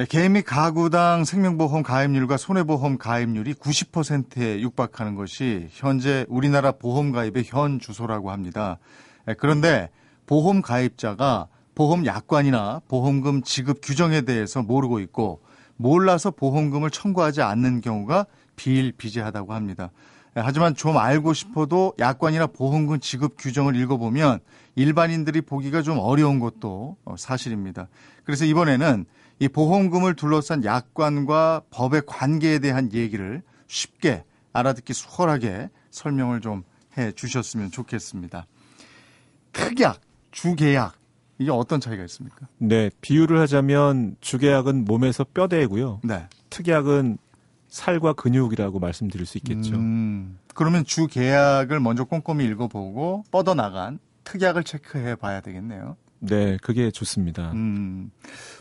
예, 0.00 0.04
개인 0.06 0.32
및 0.32 0.42
가구당 0.42 1.24
생명보험 1.24 1.84
가입률과 1.84 2.38
손해보험 2.38 2.98
가입률이 2.98 3.54
90%에 3.54 4.60
육박하는 4.62 5.14
것이 5.14 5.68
현재 5.70 6.26
우리나라 6.28 6.72
보험 6.72 7.12
가입의 7.12 7.44
현 7.46 7.78
주소라고 7.78 8.32
합니다. 8.32 8.80
예, 9.28 9.34
그런데 9.34 9.90
보험 10.26 10.60
가입자가 10.60 11.46
보험 11.76 12.04
약관이나 12.04 12.80
보험금 12.88 13.42
지급 13.42 13.78
규정에 13.80 14.22
대해서 14.22 14.60
모르고 14.62 14.98
있고 14.98 15.40
몰라서 15.76 16.32
보험금을 16.32 16.90
청구하지 16.90 17.42
않는 17.42 17.80
경우가 17.80 18.26
비일비재하다고 18.56 19.54
합니다. 19.54 19.90
예, 20.36 20.40
하지만 20.40 20.74
좀 20.74 20.96
알고 20.96 21.32
싶어도 21.34 21.94
약관이나 21.98 22.48
보험금 22.48 23.00
지급 23.00 23.36
규정을 23.38 23.76
읽어보면 23.76 24.40
일반인들이 24.74 25.42
보기가 25.42 25.82
좀 25.82 25.98
어려운 25.98 26.40
것도 26.40 26.96
어, 27.04 27.14
사실입니다. 27.16 27.88
그래서 28.24 28.44
이번에는 28.44 29.06
이 29.38 29.48
보험금을 29.48 30.14
둘러싼 30.14 30.64
약관과 30.64 31.62
법의 31.70 32.02
관계에 32.06 32.58
대한 32.58 32.92
얘기를 32.92 33.42
쉽게 33.66 34.24
알아듣기 34.52 34.92
수월하게 34.94 35.70
설명을 35.90 36.40
좀 36.40 36.64
해 36.98 37.12
주셨으면 37.12 37.70
좋겠습니다. 37.70 38.46
특약, 39.52 40.00
주계약, 40.30 40.94
이게 41.38 41.50
어떤 41.50 41.80
차이가 41.80 42.02
있습니까? 42.04 42.46
네, 42.58 42.90
비유를 43.00 43.38
하자면 43.40 44.16
주계약은 44.20 44.84
몸에서 44.84 45.24
뼈대고요. 45.24 46.00
네. 46.04 46.26
특약은 46.50 47.18
살과 47.68 48.12
근육이라고 48.14 48.78
말씀드릴 48.78 49.26
수 49.26 49.38
있겠죠. 49.38 49.76
음, 49.76 50.38
그러면 50.54 50.84
주 50.84 51.06
계약을 51.06 51.80
먼저 51.80 52.04
꼼꼼히 52.04 52.44
읽어보고 52.46 53.24
뻗어나간 53.30 53.98
특약을 54.24 54.64
체크해 54.64 55.16
봐야 55.16 55.40
되겠네요. 55.40 55.96
네, 56.18 56.56
그게 56.62 56.90
좋습니다. 56.90 57.52
음, 57.52 58.10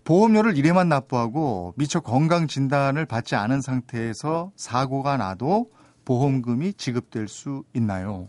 보험료를 0.03 0.53
1회만 0.55 0.87
납부하고 0.87 1.73
미처 1.77 1.99
건강 1.99 2.47
진단을 2.47 3.05
받지 3.05 3.35
않은 3.35 3.61
상태에서 3.61 4.51
사고가 4.55 5.17
나도 5.17 5.71
보험금이 6.03 6.73
지급될 6.73 7.27
수 7.27 7.63
있나요? 7.73 8.27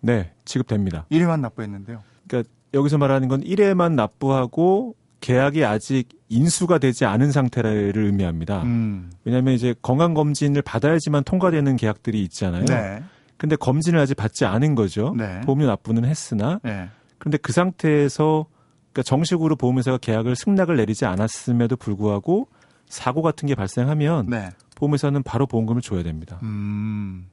네, 0.00 0.32
지급됩니다. 0.44 1.06
1회만 1.10 1.40
납부했는데요. 1.40 2.02
그러니까 2.26 2.50
여기서 2.72 2.98
말하는 2.98 3.28
건 3.28 3.42
1회만 3.42 3.92
납부하고 3.94 4.96
계약이 5.20 5.64
아직 5.64 6.08
인수가 6.34 6.78
되지 6.78 7.04
않은 7.04 7.30
상태를 7.32 7.92
의미합니다. 7.96 8.62
음, 8.62 9.10
왜냐하면 9.24 9.54
이제 9.54 9.74
건강 9.82 10.14
검진을 10.14 10.62
받아야지만 10.62 11.24
통과되는 11.24 11.76
계약들이 11.76 12.22
있잖아요. 12.24 12.64
네. 12.64 13.02
근데 13.36 13.56
검진을 13.56 13.98
아직 13.98 14.14
받지 14.14 14.44
않은 14.44 14.74
거죠. 14.74 15.14
네. 15.16 15.40
보험료 15.42 15.66
납부는 15.66 16.04
했으나 16.04 16.60
네. 16.62 16.88
그런데 17.18 17.38
그 17.38 17.52
상태에서 17.52 18.46
그러니까 18.92 19.02
정식으로 19.02 19.56
보험회사가 19.56 19.98
계약을 19.98 20.36
승낙을 20.36 20.76
내리지 20.76 21.04
않았음에도 21.04 21.76
불구하고 21.76 22.48
사고 22.86 23.22
같은 23.22 23.46
게 23.46 23.54
발생하면 23.54 24.26
네. 24.28 24.50
보험회사는 24.76 25.22
바로 25.22 25.46
보험금을 25.46 25.82
줘야 25.82 26.02
됩니다. 26.02 26.38
음, 26.42 27.28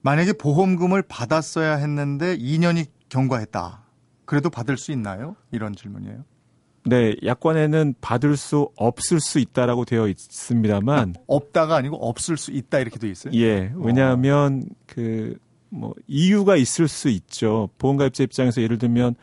만약에 0.00 0.32
보험금을 0.34 1.02
받았어야 1.02 1.76
했는데 1.76 2.36
2년이 2.36 2.86
경과했다. 3.08 3.82
그래도 4.24 4.50
받을 4.50 4.76
수 4.76 4.92
있나요? 4.92 5.36
이런 5.50 5.74
질문이에요. 5.74 6.24
네, 6.84 7.14
약관에는 7.24 7.94
받을 8.00 8.36
수 8.36 8.68
없을 8.76 9.20
수 9.20 9.38
있다라고 9.38 9.84
되어 9.84 10.08
있습니다만 10.08 11.14
없다가 11.26 11.76
아니고 11.76 11.96
없을 11.96 12.36
수 12.36 12.50
있다 12.50 12.80
이렇게 12.80 12.98
돼 12.98 13.08
있어요. 13.08 13.32
예, 13.34 13.72
왜냐하면 13.76 14.64
그뭐 14.86 15.94
이유가 16.08 16.56
있을 16.56 16.88
수 16.88 17.08
있죠. 17.08 17.68
보험가입자 17.78 18.24
입장에서 18.24 18.62
예를 18.62 18.78
들면 18.78 19.14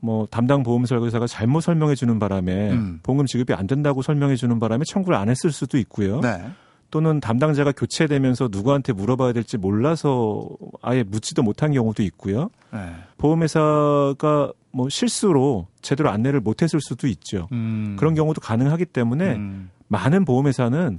뭐 0.00 0.26
담당 0.30 0.62
보험 0.62 0.84
설계사가 0.84 1.26
잘못 1.26 1.60
설명해 1.62 1.94
주는 1.94 2.18
바람에 2.18 2.72
음. 2.72 3.00
보험금 3.02 3.24
지급이 3.26 3.54
안 3.54 3.66
된다고 3.66 4.02
설명해 4.02 4.36
주는 4.36 4.58
바람에 4.58 4.84
청구를 4.86 5.16
안 5.16 5.30
했을 5.30 5.50
수도 5.50 5.78
있고요. 5.78 6.20
네. 6.20 6.44
또는 6.90 7.20
담당자가 7.20 7.72
교체되면서 7.72 8.50
누구한테 8.52 8.92
물어봐야 8.92 9.32
될지 9.32 9.56
몰라서 9.56 10.46
아예 10.82 11.02
묻지도 11.02 11.42
못한 11.42 11.72
경우도 11.72 12.02
있고요. 12.02 12.50
네. 12.72 12.78
보험회사가 13.16 14.52
뭐 14.74 14.88
실수로 14.88 15.68
제대로 15.82 16.10
안내를 16.10 16.40
못했을 16.40 16.80
수도 16.80 17.06
있죠. 17.06 17.48
음. 17.52 17.94
그런 17.96 18.14
경우도 18.14 18.40
가능하기 18.40 18.86
때문에 18.86 19.36
음. 19.36 19.70
많은 19.86 20.24
보험회사는 20.24 20.98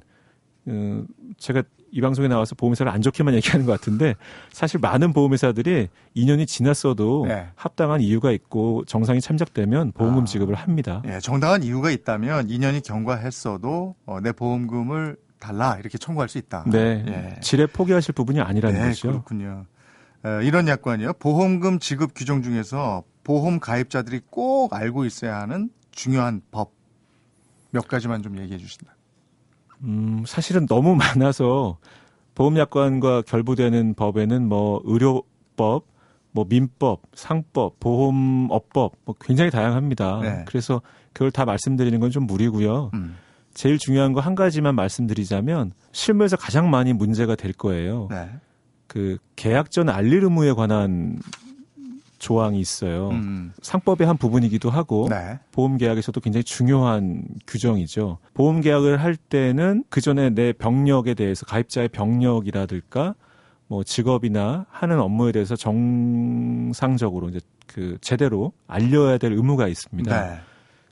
어, 0.68 1.04
제가 1.38 1.62
이 1.92 2.02
방송에 2.02 2.28
나와서 2.28 2.56
보험회사를 2.56 2.92
안 2.92 3.02
좋게만 3.02 3.34
얘기하는 3.36 3.66
것 3.66 3.74
같은데 3.74 4.16
사실 4.52 4.80
많은 4.80 5.12
보험회사들이 5.12 5.90
2년이 6.16 6.48
지났어도 6.48 7.26
네. 7.28 7.48
합당한 7.56 8.00
이유가 8.00 8.32
있고 8.32 8.86
정상이 8.86 9.20
참작되면 9.20 9.92
보험금 9.92 10.24
아. 10.24 10.26
지급을 10.26 10.56
합니다. 10.56 11.02
예, 11.06 11.20
정당한 11.20 11.62
이유가 11.62 11.92
있다면 11.92 12.48
2년이 12.48 12.84
경과했어도 12.84 13.96
어, 14.06 14.20
내 14.22 14.32
보험금을 14.32 15.18
달라 15.38 15.78
이렇게 15.80 15.98
청구할 15.98 16.30
수 16.30 16.38
있다. 16.38 16.64
네. 16.72 17.04
예. 17.08 17.40
질에 17.42 17.66
포기하실 17.66 18.14
부분이 18.14 18.40
아니라는 18.40 18.80
네, 18.80 18.88
거죠. 18.88 19.10
그렇군요. 19.10 19.66
어, 20.24 20.42
이런 20.42 20.68
약관이요. 20.70 21.14
보험금 21.20 21.80
지급 21.80 22.14
규정 22.16 22.42
중에서 22.42 23.04
보험 23.26 23.60
가입자들이 23.60 24.22
꼭 24.30 24.74
알고 24.74 25.04
있어야 25.04 25.42
하는 25.42 25.70
중요한 25.92 26.42
법 26.52 26.74
몇 27.72 27.90
가지만 27.90 28.24
좀 28.24 28.38
얘기해 28.40 28.58
주신다. 28.58 28.96
음, 29.84 30.24
사실은 30.26 30.66
너무 30.66 30.96
많아서 31.36 31.78
보험약관과 32.36 33.24
결부되는 33.24 33.96
법에는 33.96 34.48
뭐 34.48 34.82
의료법, 34.86 35.86
뭐 36.32 36.46
민법, 36.48 37.02
상법, 37.14 37.78
보험업법 37.82 38.94
뭐 39.04 39.16
굉장히 39.20 39.52
다양합니다. 39.52 40.20
네. 40.22 40.46
그래서 40.48 40.82
그걸 41.12 41.32
다 41.32 41.44
말씀드리는 41.44 42.00
건 42.00 42.12
좀 42.12 42.26
무리고요. 42.28 42.92
음. 42.94 43.18
제일 43.54 43.78
중요한 43.78 44.14
거 44.14 44.22
한 44.22 44.36
가지만 44.36 44.74
말씀드리자면 44.76 45.74
실무에서 45.92 46.38
가장 46.38 46.70
많이 46.70 46.94
문제가 46.94 47.36
될 47.36 47.52
거예요. 47.52 48.08
네. 48.10 48.30
그 48.88 49.18
계약 49.36 49.70
전 49.72 49.90
알릴 49.90 50.24
의무에 50.24 50.54
관한 50.54 51.20
조항이 52.20 52.60
있어요. 52.60 53.10
음. 53.10 53.54
상법의 53.62 54.08
한 54.08 54.18
부분이기도 54.18 54.70
하고 54.70 55.08
네. 55.10 55.40
보험 55.52 55.78
계약에서도 55.78 56.20
굉장히 56.22 56.44
중요한 56.44 57.24
규정이죠. 57.48 58.20
보험 58.34 58.62
계약을 58.62 59.02
할 59.02 59.16
때는 59.16 59.84
그 59.90 60.02
전에 60.02 60.30
내 60.30 60.54
병력에 60.54 61.14
대해서 61.14 61.46
가입자의 61.46 61.90
병력이라든가 61.90 63.16
뭐 63.68 63.84
직업이나 63.84 64.66
하는 64.70 65.00
업무에 65.00 65.32
대해서 65.32 65.56
정상적으로 65.56 67.30
이제 67.30 67.40
그 67.68 67.98
제대로 68.02 68.54
알려야 68.68 69.18
될 69.18 69.34
의무가 69.34 69.68
있습니다. 69.68 70.28
네. 70.28 70.40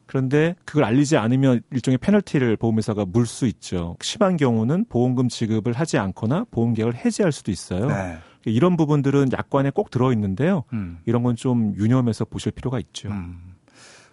그런데 0.06 0.56
그걸 0.66 0.84
알리지 0.84 1.18
않으면 1.18 1.62
일종의 1.72 1.98
페널티를 1.98 2.58
보험회사가 2.58 3.06
물 3.06 3.26
수 3.26 3.48
있죠. 3.48 3.96
심한 4.02 4.38
경우는 4.38 4.86
보험금 4.90 5.30
지급을 5.30 5.74
하지 5.74 5.98
않거나 5.98 6.46
보험 6.52 6.74
계약을 6.74 6.96
해지할 6.96 7.32
수도 7.32 7.52
있어요. 7.52 7.88
네. 7.88 8.18
이런 8.46 8.78
부분들은 8.78 9.32
약관에 9.34 9.70
꼭 9.72 9.90
들어 9.90 10.12
있는데요. 10.14 10.64
음. 10.74 11.00
이런 11.06 11.24
건 11.24 11.36
좀 11.36 11.74
유념해서 11.78 12.26
보실 12.26 12.52
필요가 12.52 12.80
있죠. 12.80 13.10
음. 13.10 13.54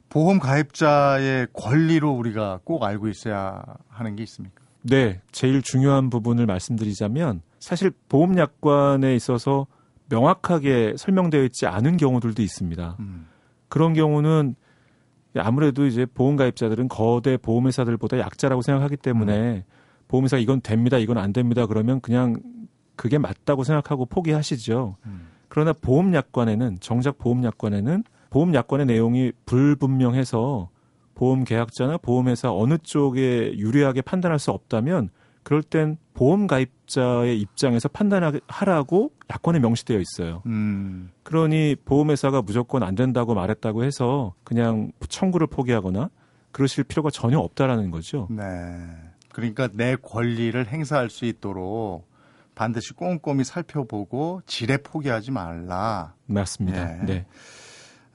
보험 0.09 0.39
가입자의 0.41 1.49
권리로 1.53 2.11
우리가 2.11 2.61
꼭 2.65 2.83
알고 2.83 3.09
있어야 3.09 3.63
하는 3.89 4.17
게 4.17 4.23
있습니까? 4.25 4.61
네, 4.83 5.21
제일 5.31 5.63
중요한 5.63 6.11
부분을 6.11 6.47
말씀드리자면 6.47 7.43
사실 7.61 7.93
보험 8.09 8.37
약관에 8.39 9.15
있어서 9.15 9.67
명확하게 10.09 10.95
설명되어 10.97 11.45
있지 11.45 11.67
않은 11.67 11.97
경우들도 11.97 12.43
있습니다. 12.43 12.97
음. 12.99 13.27
그런 13.69 13.93
경우는 13.95 14.57
아무래도 15.37 15.87
이제 15.87 16.07
보험 16.07 16.35
가입자들은 16.35 16.89
거대 16.89 17.37
보험회사들보다 17.37 18.19
약자라고 18.19 18.63
생각하기 18.63 18.97
때문에 18.97 19.65
보험회사가 20.09 20.41
이건 20.41 20.61
됩니다, 20.61 20.99
이건 20.99 21.19
안 21.19 21.33
됩니다. 21.33 21.67
그러면 21.67 22.01
그냥 22.01 22.41
그게 23.01 23.17
맞다고 23.17 23.65
생각하고 23.65 24.05
포기하시죠. 24.05 24.97
음. 25.07 25.29
그러나 25.49 25.73
보험 25.73 26.13
약관에는 26.13 26.81
정작 26.81 27.17
보험 27.17 27.43
약관에는 27.45 28.05
보험 28.29 28.55
약관의 28.55 28.85
내용이 28.85 29.33
불분명해서 29.47 30.69
보험 31.15 31.45
계약자나 31.45 31.97
보험회사 31.97 32.53
어느 32.53 32.77
쪽에 32.77 33.57
유리하게 33.57 34.03
판단할 34.03 34.39
수 34.39 34.51
없다면 34.51 35.09
그럴 35.43 35.63
땐 35.63 35.97
보험 36.13 36.47
가입자의 36.47 37.41
입장에서 37.41 37.89
판단하라고 37.89 39.13
약관에 39.31 39.61
명시되어 39.61 39.99
있어요. 39.99 40.43
음. 40.45 41.11
그러니 41.23 41.77
보험회사가 41.87 42.43
무조건 42.43 42.83
안 42.83 42.97
된다고 42.97 43.33
말했다고 43.33 43.83
해서 43.83 44.35
그냥 44.45 44.93
청구를 45.09 45.47
포기하거나 45.47 46.11
그러실 46.53 46.85
필요가 46.85 47.09
전혀 47.09 47.39
없다라는 47.39 47.91
거죠. 47.93 48.29
네. 48.29 48.45
그러니까 49.33 49.69
내 49.73 49.97
권리를 49.97 50.67
행사할 50.67 51.09
수 51.09 51.25
있도록 51.25 52.10
반드시 52.61 52.93
꼼꼼히 52.93 53.43
살펴보고 53.43 54.43
지레 54.45 54.77
포기하지 54.83 55.31
말라. 55.31 56.13
맞습니다. 56.27 57.01
예. 57.01 57.05
네. 57.07 57.27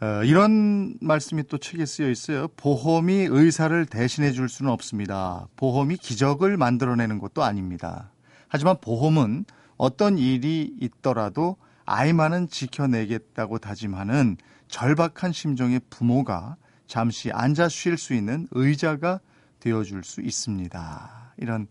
어, 0.01 0.23
이런 0.23 0.99
말씀이 1.01 1.47
또 1.47 1.58
책에 1.58 1.84
쓰여 1.88 2.12
있어요. 2.12 2.47
보험이 2.49 3.25
의사를 3.27 3.88
대신해 3.88 4.31
줄 4.34 4.47
수는 4.47 4.71
없습니다. 4.71 5.47
보험이 5.55 5.97
기적을 5.97 6.58
만들어내는 6.58 7.17
것도 7.17 7.43
아닙니다. 7.43 8.12
하지만 8.47 8.77
보험은 8.81 9.45
어떤 9.77 10.19
일이 10.19 10.71
있더라도 10.79 11.58
아이만은 11.86 12.47
지켜내겠다고 12.47 13.58
다짐하는 13.58 14.38
절박한 14.67 15.31
심정의 15.31 15.81
부모가 15.89 16.55
잠시 16.86 17.31
앉아 17.31 17.67
쉴 17.69 17.97
수 17.97 18.13
있는 18.13 18.47
의자가 18.51 19.21
되어줄 19.60 20.03
수 20.03 20.21
있습니다. 20.21 21.34
이런 21.38 21.65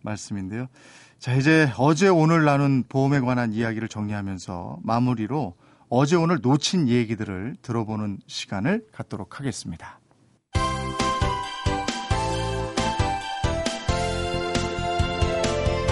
말씀인데요. 0.00 0.68
자, 1.18 1.34
이제 1.34 1.70
어제 1.78 2.08
오늘 2.08 2.44
나눈 2.44 2.84
보험에 2.88 3.20
관한 3.20 3.52
이야기를 3.52 3.88
정리하면서 3.88 4.78
마무리로 4.82 5.54
어제 5.88 6.16
오늘 6.16 6.38
놓친 6.42 6.88
얘기들을 6.88 7.56
들어보는 7.62 8.18
시간을 8.26 8.86
갖도록 8.92 9.38
하겠습니다. 9.38 10.00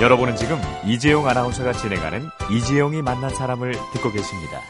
여러분은 0.03 0.35
지금 0.35 0.59
이재용 0.85 1.29
아나운서가 1.29 1.73
진행하는 1.73 2.23
이재용이 2.51 3.03
만난 3.03 3.31
사람을 3.31 3.73
듣고 3.93 4.11
계십니다. 4.11 4.61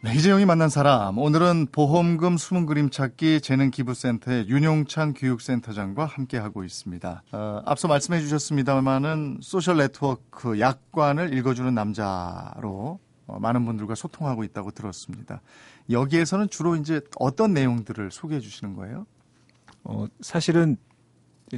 네, 0.00 0.14
이재용이 0.14 0.44
만난 0.44 0.68
사람 0.68 1.18
오늘은 1.18 1.66
보험금 1.72 2.36
숨은 2.36 2.66
그림 2.66 2.88
찾기 2.88 3.40
재능기부센터의 3.40 4.48
윤용찬 4.48 5.14
교육센터장과 5.14 6.06
함께하고 6.06 6.62
있습니다. 6.62 7.24
어, 7.32 7.62
앞서 7.66 7.88
말씀해 7.88 8.20
주셨습니다만은 8.20 9.38
소셜 9.42 9.78
네트워크 9.78 10.60
약관을 10.60 11.34
읽어주는 11.34 11.74
남자로 11.74 13.00
어, 13.26 13.40
많은 13.40 13.64
분들과 13.64 13.96
소통하고 13.96 14.44
있다고 14.44 14.70
들었습니다. 14.70 15.42
여기에서는 15.90 16.48
주로 16.48 16.76
이제 16.76 17.00
어떤 17.18 17.52
내용들을 17.52 18.12
소개해 18.12 18.38
주시는 18.40 18.76
거예요? 18.76 19.04
어, 19.82 20.06
사실은 20.20 20.76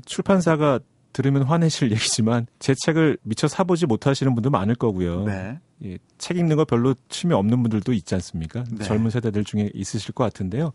출판사가 0.06 0.80
들으면 1.12 1.42
화내실 1.42 1.90
얘기지만 1.92 2.46
제 2.58 2.74
책을 2.84 3.18
미처 3.22 3.48
사보지 3.48 3.86
못하시는 3.86 4.34
분도 4.34 4.50
많을 4.50 4.74
거고요. 4.74 5.24
네. 5.24 5.58
예, 5.84 5.98
책 6.18 6.36
읽는 6.36 6.56
거 6.56 6.64
별로 6.64 6.94
취미 7.08 7.34
없는 7.34 7.62
분들도 7.62 7.92
있지 7.92 8.14
않습니까? 8.14 8.64
네. 8.70 8.84
젊은 8.84 9.10
세대들 9.10 9.44
중에 9.44 9.70
있으실 9.74 10.12
것 10.14 10.24
같은데요. 10.24 10.72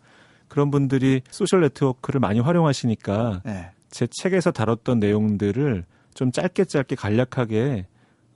그런 0.48 0.72
분들이 0.72 1.22
소셜 1.30 1.62
네트워크를 1.62 2.20
많이 2.20 2.40
활용하시니까 2.40 3.42
네. 3.46 3.72
제 3.90 4.08
책에서 4.12 4.52
다뤘던 4.52 5.00
내용들을 5.00 5.86
좀 6.14 6.32
짧게 6.32 6.66
짧게 6.66 6.96
간략하게 6.96 7.88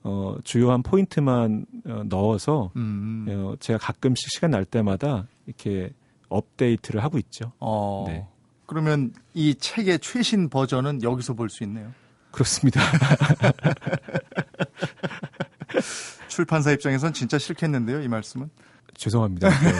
어, 0.03 0.35
주요한 0.43 0.81
포인트만 0.81 1.65
어, 1.85 2.03
넣어서 2.05 2.71
음. 2.75 3.25
어, 3.29 3.55
제가 3.59 3.77
가끔씩 3.79 4.29
시간 4.31 4.51
날 4.51 4.65
때마다 4.65 5.27
이렇게 5.45 5.91
업데이트를 6.29 7.03
하고 7.03 7.17
있죠. 7.17 7.51
어. 7.59 8.05
네. 8.07 8.25
그러면 8.69 9.11
이 9.33 9.55
책의 9.55 9.97
최신 9.97 10.47
버전은 10.47 11.01
여기서 11.01 11.33
볼 11.33 11.49
수 11.49 11.63
있네요. 11.63 11.91
그렇습니다. 12.29 12.79
출판사 16.27 16.71
입장에선 16.71 17.13
진짜 17.13 17.39
싫겠는데요, 17.39 18.03
이 18.03 18.07
말씀은. 18.07 18.47
죄송합니다. 18.93 19.49
네. 19.49 19.71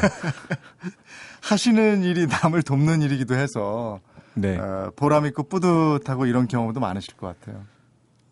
하시는 1.41 2.02
일이 2.02 2.25
남을 2.25 2.63
돕는 2.63 3.04
일이기도 3.04 3.36
해서 3.36 3.99
네. 4.34 4.58
어, 4.58 4.91
보람 4.95 5.28
있고 5.28 5.43
뿌듯하고 5.43 6.25
이런 6.25 6.47
경험도 6.47 6.80
많으실 6.80 7.13
것 7.13 7.39
같아요. 7.39 7.63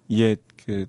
예, 0.09 0.37
그 0.65 0.87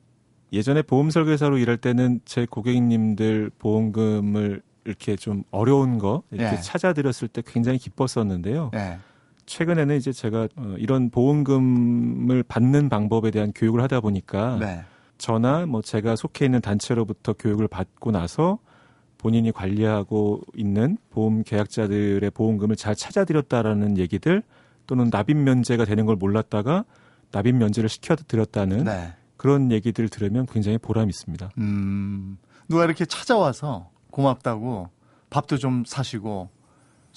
예전에 0.51 0.81
보험 0.81 1.11
설계사로 1.11 1.59
일할 1.59 1.77
때는 1.77 2.21
제 2.25 2.47
고객님들 2.47 3.51
보험금을 3.59 4.63
이렇게 4.87 5.17
좀 5.17 5.45
어려운 5.51 5.99
거 5.99 6.23
이렇게 6.31 6.57
예. 6.57 6.61
찾아드렸을 6.63 7.29
때 7.29 7.43
굉장히 7.45 7.77
기뻤었는데요. 7.77 8.71
네. 8.73 8.99
최근에는 9.49 9.97
이제 9.97 10.13
제가 10.13 10.49
어, 10.57 10.75
이런 10.79 11.11
보험금을 11.11 12.43
받는 12.45 12.89
방법에 12.89 13.31
대한 13.31 13.53
교육을 13.55 13.83
하다 13.83 14.01
보니까 14.01 14.59
네. 14.61 14.85
저나 15.17 15.67
뭐 15.67 15.83
제가 15.83 16.15
속해 16.15 16.45
있는 16.45 16.61
단체로부터 16.61 17.33
교육을 17.33 17.67
받고 17.67 18.13
나서 18.13 18.59
본인이 19.17 19.51
관리하고 19.51 20.43
있는 20.55 20.97
보험 21.11 21.43
계약자들의 21.43 22.31
보험금을 22.31 22.77
잘 22.77 22.95
찾아드렸다라는 22.95 23.99
얘기들 23.99 24.43
또는 24.87 25.09
납입 25.11 25.37
면제가 25.37 25.85
되는 25.87 26.07
걸 26.07 26.15
몰랐다가 26.17 26.85
납입 27.33 27.57
면제를 27.57 27.89
시켜드렸다는 27.89 28.85
네. 28.85 29.15
그런 29.37 29.73
얘기들을 29.73 30.09
들으면 30.09 30.47
굉장히 30.47 30.79
보람 30.79 31.09
있습니다. 31.09 31.51
음, 31.59 32.39
누가 32.69 32.85
이렇게 32.85 33.05
찾아와서 33.07 33.91
고맙다고 34.11 34.91
밥도 35.31 35.57
좀 35.57 35.85
사시고 35.87 36.51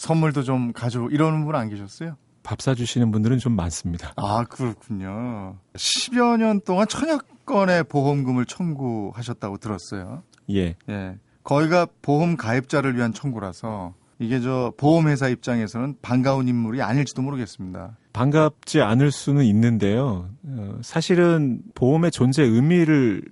선물도 0.01 0.41
좀 0.41 0.73
가지고 0.73 1.09
이러는 1.11 1.45
분 1.45 1.53
안 1.55 1.69
계셨어요? 1.69 2.15
밥 2.41 2.59
사주시는 2.59 3.11
분들은 3.11 3.37
좀 3.37 3.55
많습니다. 3.55 4.13
아, 4.15 4.43
그렇군요. 4.45 5.57
10여 5.75 6.37
년 6.37 6.59
동안 6.61 6.87
천여 6.87 7.19
건의 7.45 7.83
보험금을 7.83 8.45
청구하셨다고 8.45 9.57
들었어요. 9.57 10.23
예. 10.49 10.75
예. 10.89 11.17
거기가 11.43 11.85
보험 12.01 12.35
가입자를 12.35 12.95
위한 12.97 13.13
청구라서 13.13 13.93
이게 14.17 14.39
저 14.39 14.73
보험회사 14.77 15.27
입장에서는 15.29 15.97
반가운 16.01 16.47
인물이 16.47 16.81
아닐지도 16.81 17.21
모르겠습니다. 17.21 17.97
반갑지 18.13 18.81
않을 18.81 19.11
수는 19.11 19.43
있는데요. 19.45 20.29
어, 20.43 20.79
사실은 20.81 21.61
보험의 21.75 22.09
존재 22.09 22.41
의미를 22.43 23.23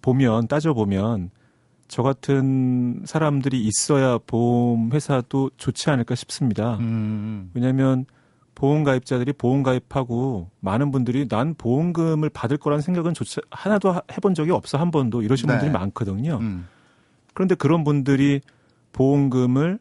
보면 0.00 0.48
따져보면 0.48 1.30
저 1.88 2.02
같은 2.02 3.02
사람들이 3.06 3.60
있어야 3.64 4.18
보험 4.26 4.90
회사도 4.92 5.50
좋지 5.56 5.88
않을까 5.90 6.14
싶습니다. 6.14 6.76
음, 6.76 7.50
왜냐하면 7.54 8.04
보험 8.54 8.84
가입자들이 8.84 9.32
보험 9.32 9.62
가입하고 9.62 10.50
많은 10.60 10.90
분들이 10.90 11.28
난 11.28 11.54
보험금을 11.56 12.28
받을 12.28 12.56
거라는 12.58 12.82
생각은 12.82 13.14
조차 13.14 13.40
하나도 13.50 13.92
하- 13.92 14.02
해본 14.12 14.34
적이 14.34 14.50
없어 14.50 14.76
한 14.78 14.90
번도 14.90 15.22
이러신 15.22 15.46
네. 15.46 15.52
분들이 15.54 15.70
많거든요. 15.70 16.38
음, 16.40 16.66
그런데 17.34 17.54
그런 17.54 17.84
분들이 17.84 18.40
보험금을 18.92 19.78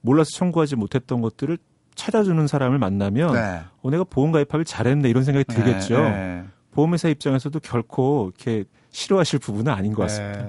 몰라서 0.00 0.30
청구하지 0.34 0.76
못했던 0.76 1.20
것들을 1.20 1.58
찾아주는 1.94 2.46
사람을 2.46 2.78
만나면 2.78 3.32
네. 3.34 3.60
어, 3.82 3.90
내가 3.90 4.04
보험 4.04 4.32
가입하길 4.32 4.64
잘했네 4.64 5.08
이런 5.08 5.22
생각이 5.22 5.44
들겠죠. 5.44 5.96
네, 6.02 6.10
네. 6.10 6.44
보험회사 6.72 7.08
입장에서도 7.10 7.60
결코 7.60 8.32
이렇게 8.34 8.64
싫어하실 8.90 9.38
부분은 9.38 9.72
아닌 9.72 9.92
것 9.92 10.02
같습니다. 10.02 10.44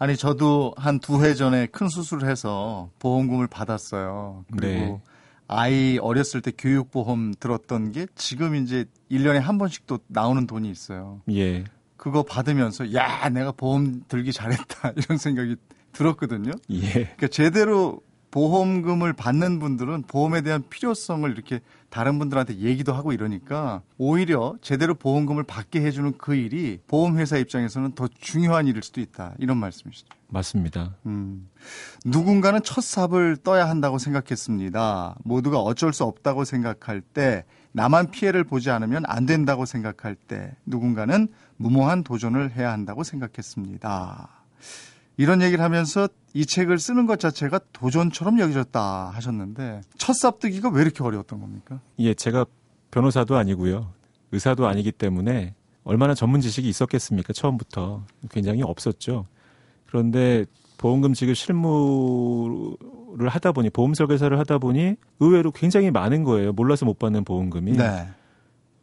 네. 0.00 0.04
아니 0.04 0.16
저도 0.16 0.74
한 0.76 0.98
두 0.98 1.22
해 1.22 1.34
전에 1.34 1.66
큰 1.66 1.88
수술을 1.88 2.28
해서 2.28 2.90
보험금을 2.98 3.46
받았어요. 3.46 4.44
그리고 4.56 4.80
네. 4.80 5.00
아이 5.46 5.98
어렸을 6.00 6.40
때 6.40 6.52
교육보험 6.56 7.34
들었던 7.38 7.92
게 7.92 8.06
지금 8.14 8.54
이제 8.54 8.86
1년에 9.10 9.38
한 9.40 9.58
번씩 9.58 9.86
또 9.86 9.98
나오는 10.06 10.46
돈이 10.46 10.70
있어요. 10.70 11.20
예. 11.30 11.64
그거 11.96 12.22
받으면서 12.22 12.94
야 12.94 13.28
내가 13.28 13.52
보험 13.52 14.02
들기 14.08 14.32
잘했다 14.32 14.92
이런 14.96 15.18
생각이 15.18 15.56
들었거든요. 15.92 16.52
예. 16.70 16.80
그러니까 16.92 17.26
제대로 17.28 18.00
보험금을 18.30 19.12
받는 19.12 19.58
분들은 19.58 20.02
보험에 20.02 20.40
대한 20.42 20.62
필요성을 20.70 21.28
이렇게 21.30 21.60
다른 21.90 22.18
분들한테 22.18 22.58
얘기도 22.58 22.92
하고 22.92 23.12
이러니까 23.12 23.82
오히려 23.98 24.54
제대로 24.62 24.94
보험금을 24.94 25.42
받게 25.42 25.82
해주는 25.82 26.14
그 26.18 26.34
일이 26.34 26.78
보험회사 26.86 27.36
입장에서는 27.36 27.92
더 27.92 28.08
중요한 28.08 28.68
일일 28.68 28.82
수도 28.82 29.00
있다 29.00 29.34
이런 29.38 29.58
말씀이시죠. 29.58 30.08
맞습니다. 30.28 30.94
음. 31.06 31.48
누군가는 32.04 32.60
첫 32.62 32.82
삽을 32.82 33.38
떠야 33.38 33.68
한다고 33.68 33.98
생각했습니다. 33.98 35.16
모두가 35.24 35.58
어쩔 35.58 35.92
수 35.92 36.04
없다고 36.04 36.44
생각할 36.44 37.00
때, 37.00 37.44
나만 37.72 38.12
피해를 38.12 38.44
보지 38.44 38.70
않으면 38.70 39.02
안 39.06 39.26
된다고 39.26 39.66
생각할 39.66 40.14
때, 40.14 40.54
누군가는 40.66 41.26
무모한 41.56 42.04
도전을 42.04 42.52
해야 42.52 42.70
한다고 42.72 43.02
생각했습니다. 43.02 44.28
이런 45.16 45.42
얘기를 45.42 45.62
하면서 45.62 46.08
이 46.32 46.46
책을 46.46 46.78
쓰는 46.78 47.06
것 47.06 47.18
자체가 47.18 47.60
도전처럼 47.72 48.38
여겨졌다 48.38 49.10
하셨는데, 49.10 49.80
첫 49.98 50.14
삽뜨기가 50.14 50.70
왜 50.70 50.82
이렇게 50.82 51.02
어려웠던 51.02 51.40
겁니까? 51.40 51.80
예, 51.98 52.14
제가 52.14 52.46
변호사도 52.90 53.36
아니고요. 53.36 53.92
의사도 54.32 54.66
아니기 54.66 54.92
때문에 54.92 55.54
얼마나 55.84 56.14
전문 56.14 56.40
지식이 56.40 56.68
있었겠습니까? 56.68 57.32
처음부터 57.32 58.04
굉장히 58.30 58.62
없었죠. 58.62 59.26
그런데 59.86 60.44
보험금 60.78 61.14
지급 61.14 61.34
실무를 61.34 63.28
하다 63.28 63.52
보니 63.52 63.70
보험 63.70 63.94
설계사를 63.94 64.38
하다 64.38 64.58
보니 64.58 64.94
의외로 65.18 65.50
굉장히 65.50 65.90
많은 65.90 66.24
거예요. 66.24 66.52
몰라서 66.52 66.86
못 66.86 66.98
받는 66.98 67.24
보험금이. 67.24 67.72
네. 67.72 68.08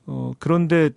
어, 0.05 0.31
그런데 0.37 0.89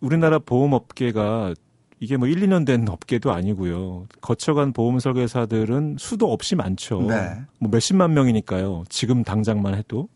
우리나라 0.00 0.38
보험업계가 0.38 1.54
이게 1.98 2.16
뭐 2.16 2.28
1, 2.28 2.40
2년 2.40 2.66
된 2.66 2.86
업계도 2.88 3.32
아니고요. 3.32 4.06
거쳐간 4.20 4.72
보험 4.72 4.98
설계사들은 4.98 5.96
수도 5.98 6.30
없이 6.30 6.54
많죠. 6.54 7.02
네. 7.02 7.40
뭐 7.58 7.70
몇십만 7.70 8.12
명이니까요. 8.12 8.84
지금 8.88 9.24
당장만 9.24 9.74
해도. 9.74 10.08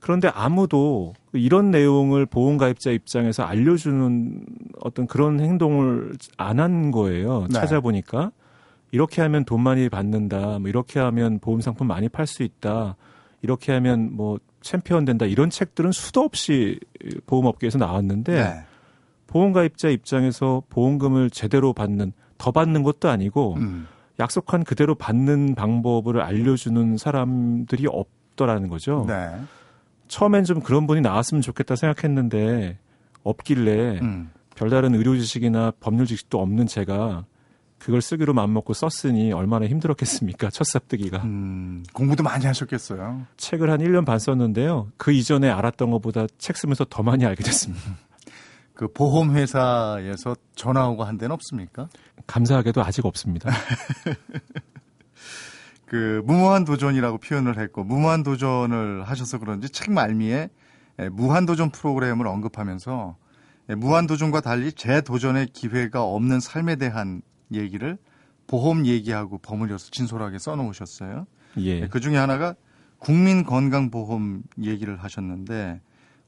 그런데 0.00 0.28
아무도 0.34 1.14
이런 1.32 1.70
내용을 1.70 2.26
보험 2.26 2.58
가입자 2.58 2.90
입장에서 2.90 3.44
알려주는 3.44 4.44
어떤 4.80 5.06
그런 5.06 5.40
행동을 5.40 6.14
안 6.36 6.58
한 6.58 6.90
거예요. 6.90 7.46
네. 7.48 7.60
찾아보니까. 7.60 8.30
이렇게 8.90 9.22
하면 9.22 9.44
돈 9.44 9.60
많이 9.62 9.88
받는다. 9.88 10.58
뭐 10.58 10.68
이렇게 10.68 11.00
하면 11.00 11.38
보험 11.38 11.60
상품 11.60 11.86
많이 11.86 12.08
팔 12.08 12.26
수 12.26 12.42
있다. 12.42 12.96
이렇게 13.40 13.72
하면 13.72 14.10
뭐 14.12 14.38
챔피언 14.60 15.04
된다. 15.04 15.26
이런 15.26 15.48
책들은 15.50 15.92
수도 15.92 16.22
없이 16.22 16.78
보험업계에서 17.26 17.78
나왔는데 17.78 18.32
네. 18.32 18.64
보험 19.26 19.52
가입자 19.52 19.88
입장에서 19.88 20.62
보험금을 20.68 21.30
제대로 21.30 21.72
받는 21.72 22.12
더 22.38 22.50
받는 22.50 22.82
것도 22.82 23.08
아니고 23.08 23.54
음. 23.54 23.86
약속한 24.18 24.64
그대로 24.64 24.94
받는 24.94 25.54
방법을 25.54 26.20
알려주는 26.20 26.96
사람들이 26.96 27.86
없더라는 27.88 28.68
거죠. 28.68 29.04
네. 29.08 29.30
처음엔 30.08 30.44
좀 30.44 30.60
그런 30.60 30.86
분이 30.86 31.00
나왔으면 31.00 31.42
좋겠다 31.42 31.76
생각했는데 31.76 32.78
없길래 33.22 34.00
음. 34.00 34.30
별다른 34.54 34.94
의료 34.94 35.16
지식이나 35.16 35.72
법률 35.80 36.06
지식도 36.06 36.40
없는 36.40 36.66
제가 36.66 37.24
그걸 37.78 38.00
쓰기로 38.00 38.32
맘먹고 38.32 38.72
썼으니 38.72 39.32
얼마나 39.32 39.66
힘들었겠습니까? 39.66 40.48
첫 40.54 40.64
삽뜨기가. 40.64 41.18
음. 41.24 41.82
공부도 41.92 42.22
많이 42.22 42.46
하셨겠어요. 42.46 43.26
책을 43.36 43.68
한 43.70 43.80
1년 43.80 44.06
반 44.06 44.18
썼는데요. 44.18 44.90
그 44.96 45.12
이전에 45.12 45.50
알았던 45.50 45.90
것보다 45.90 46.26
책 46.38 46.56
쓰면서 46.56 46.86
더 46.88 47.02
많이 47.02 47.26
알게 47.26 47.42
됐습니다. 47.42 47.82
그 48.74 48.92
보험회사에서 48.92 50.36
전화 50.54 50.88
오고 50.88 51.04
한 51.04 51.16
데는 51.16 51.32
없습니까? 51.32 51.88
감사하게도 52.26 52.82
아직 52.82 53.06
없습니다. 53.06 53.50
그 55.86 56.22
무모한 56.24 56.64
도전이라고 56.64 57.18
표현을 57.18 57.58
했고 57.58 57.84
무모한 57.84 58.24
도전을 58.24 59.04
하셔서 59.04 59.38
그런지 59.38 59.68
책 59.68 59.92
말미에 59.92 60.48
예, 61.00 61.08
무한 61.08 61.46
도전 61.46 61.70
프로그램을 61.70 62.26
언급하면서 62.26 63.16
예, 63.70 63.74
무한 63.74 64.06
도전과 64.06 64.40
달리 64.40 64.72
재도전의 64.72 65.48
기회가 65.48 66.02
없는 66.02 66.40
삶에 66.40 66.76
대한 66.76 67.22
얘기를 67.52 67.98
보험 68.46 68.86
얘기하고 68.86 69.38
버무려서 69.38 69.90
진솔하게 69.90 70.38
써놓으셨어요. 70.38 71.26
예. 71.58 71.86
그 71.88 72.00
중에 72.00 72.16
하나가 72.16 72.54
국민 72.98 73.44
건강보험 73.44 74.42
얘기를 74.62 74.96
하셨는데 74.96 75.80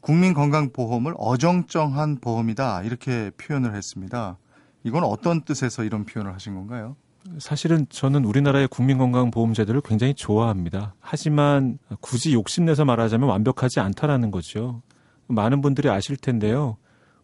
국민건강보험을 0.06 1.14
어정쩡한 1.18 2.20
보험이다 2.20 2.84
이렇게 2.84 3.30
표현을 3.36 3.74
했습니다. 3.74 4.38
이건 4.84 5.02
어떤 5.02 5.42
뜻에서 5.42 5.82
이런 5.82 6.04
표현을 6.04 6.32
하신 6.32 6.54
건가요? 6.54 6.94
사실은 7.40 7.86
저는 7.90 8.24
우리나라의 8.24 8.68
국민건강보험제도를 8.68 9.80
굉장히 9.80 10.14
좋아합니다. 10.14 10.94
하지만 11.00 11.78
굳이 12.00 12.34
욕심내서 12.34 12.84
말하자면 12.84 13.28
완벽하지 13.28 13.80
않다라는 13.80 14.30
거죠. 14.30 14.80
많은 15.26 15.60
분들이 15.60 15.90
아실 15.90 16.16
텐데요. 16.16 16.76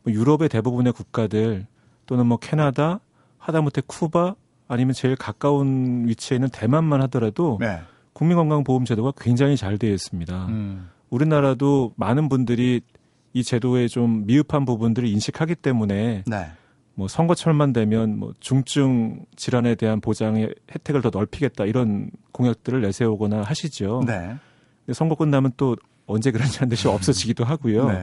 뭐 0.02 0.12
유럽의 0.12 0.48
대부분의 0.48 0.92
국가들 0.92 1.68
또는 2.06 2.26
뭐 2.26 2.36
캐나다, 2.38 2.98
하다못해 3.38 3.82
쿠바 3.86 4.34
아니면 4.66 4.92
제일 4.92 5.14
가까운 5.14 6.08
위치에 6.08 6.36
있는 6.36 6.48
대만만 6.48 7.00
하더라도 7.02 7.58
네. 7.60 7.80
국민건강보험제도가 8.14 9.12
굉장히 9.18 9.56
잘 9.56 9.78
되어 9.78 9.92
있습니다. 9.92 10.46
음. 10.46 10.90
우리나라도 11.12 11.92
많은 11.96 12.28
분들이 12.28 12.80
이 13.34 13.44
제도에 13.44 13.86
좀 13.88 14.26
미흡한 14.26 14.64
부분들을 14.64 15.06
인식하기 15.08 15.56
때문에 15.56 16.24
네. 16.26 16.46
뭐 16.94 17.06
선거철만 17.06 17.72
되면 17.72 18.18
뭐 18.18 18.32
중증 18.40 19.24
질환에 19.36 19.74
대한 19.74 20.00
보장의 20.00 20.54
혜택을 20.74 21.02
더 21.02 21.10
넓히겠다 21.12 21.64
이런 21.66 22.10
공약들을 22.32 22.80
내세우거나 22.80 23.42
하시죠. 23.42 24.02
네. 24.06 24.36
근데 24.84 24.94
선거 24.94 25.14
끝나면 25.14 25.52
또 25.56 25.76
언제 26.06 26.30
그런지 26.30 26.58
한 26.58 26.68
듯이 26.68 26.88
없어지기도 26.88 27.44
하고요. 27.44 27.88
네. 27.88 28.02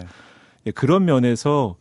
예, 0.67 0.71
그런 0.71 1.05
면에서 1.05 1.75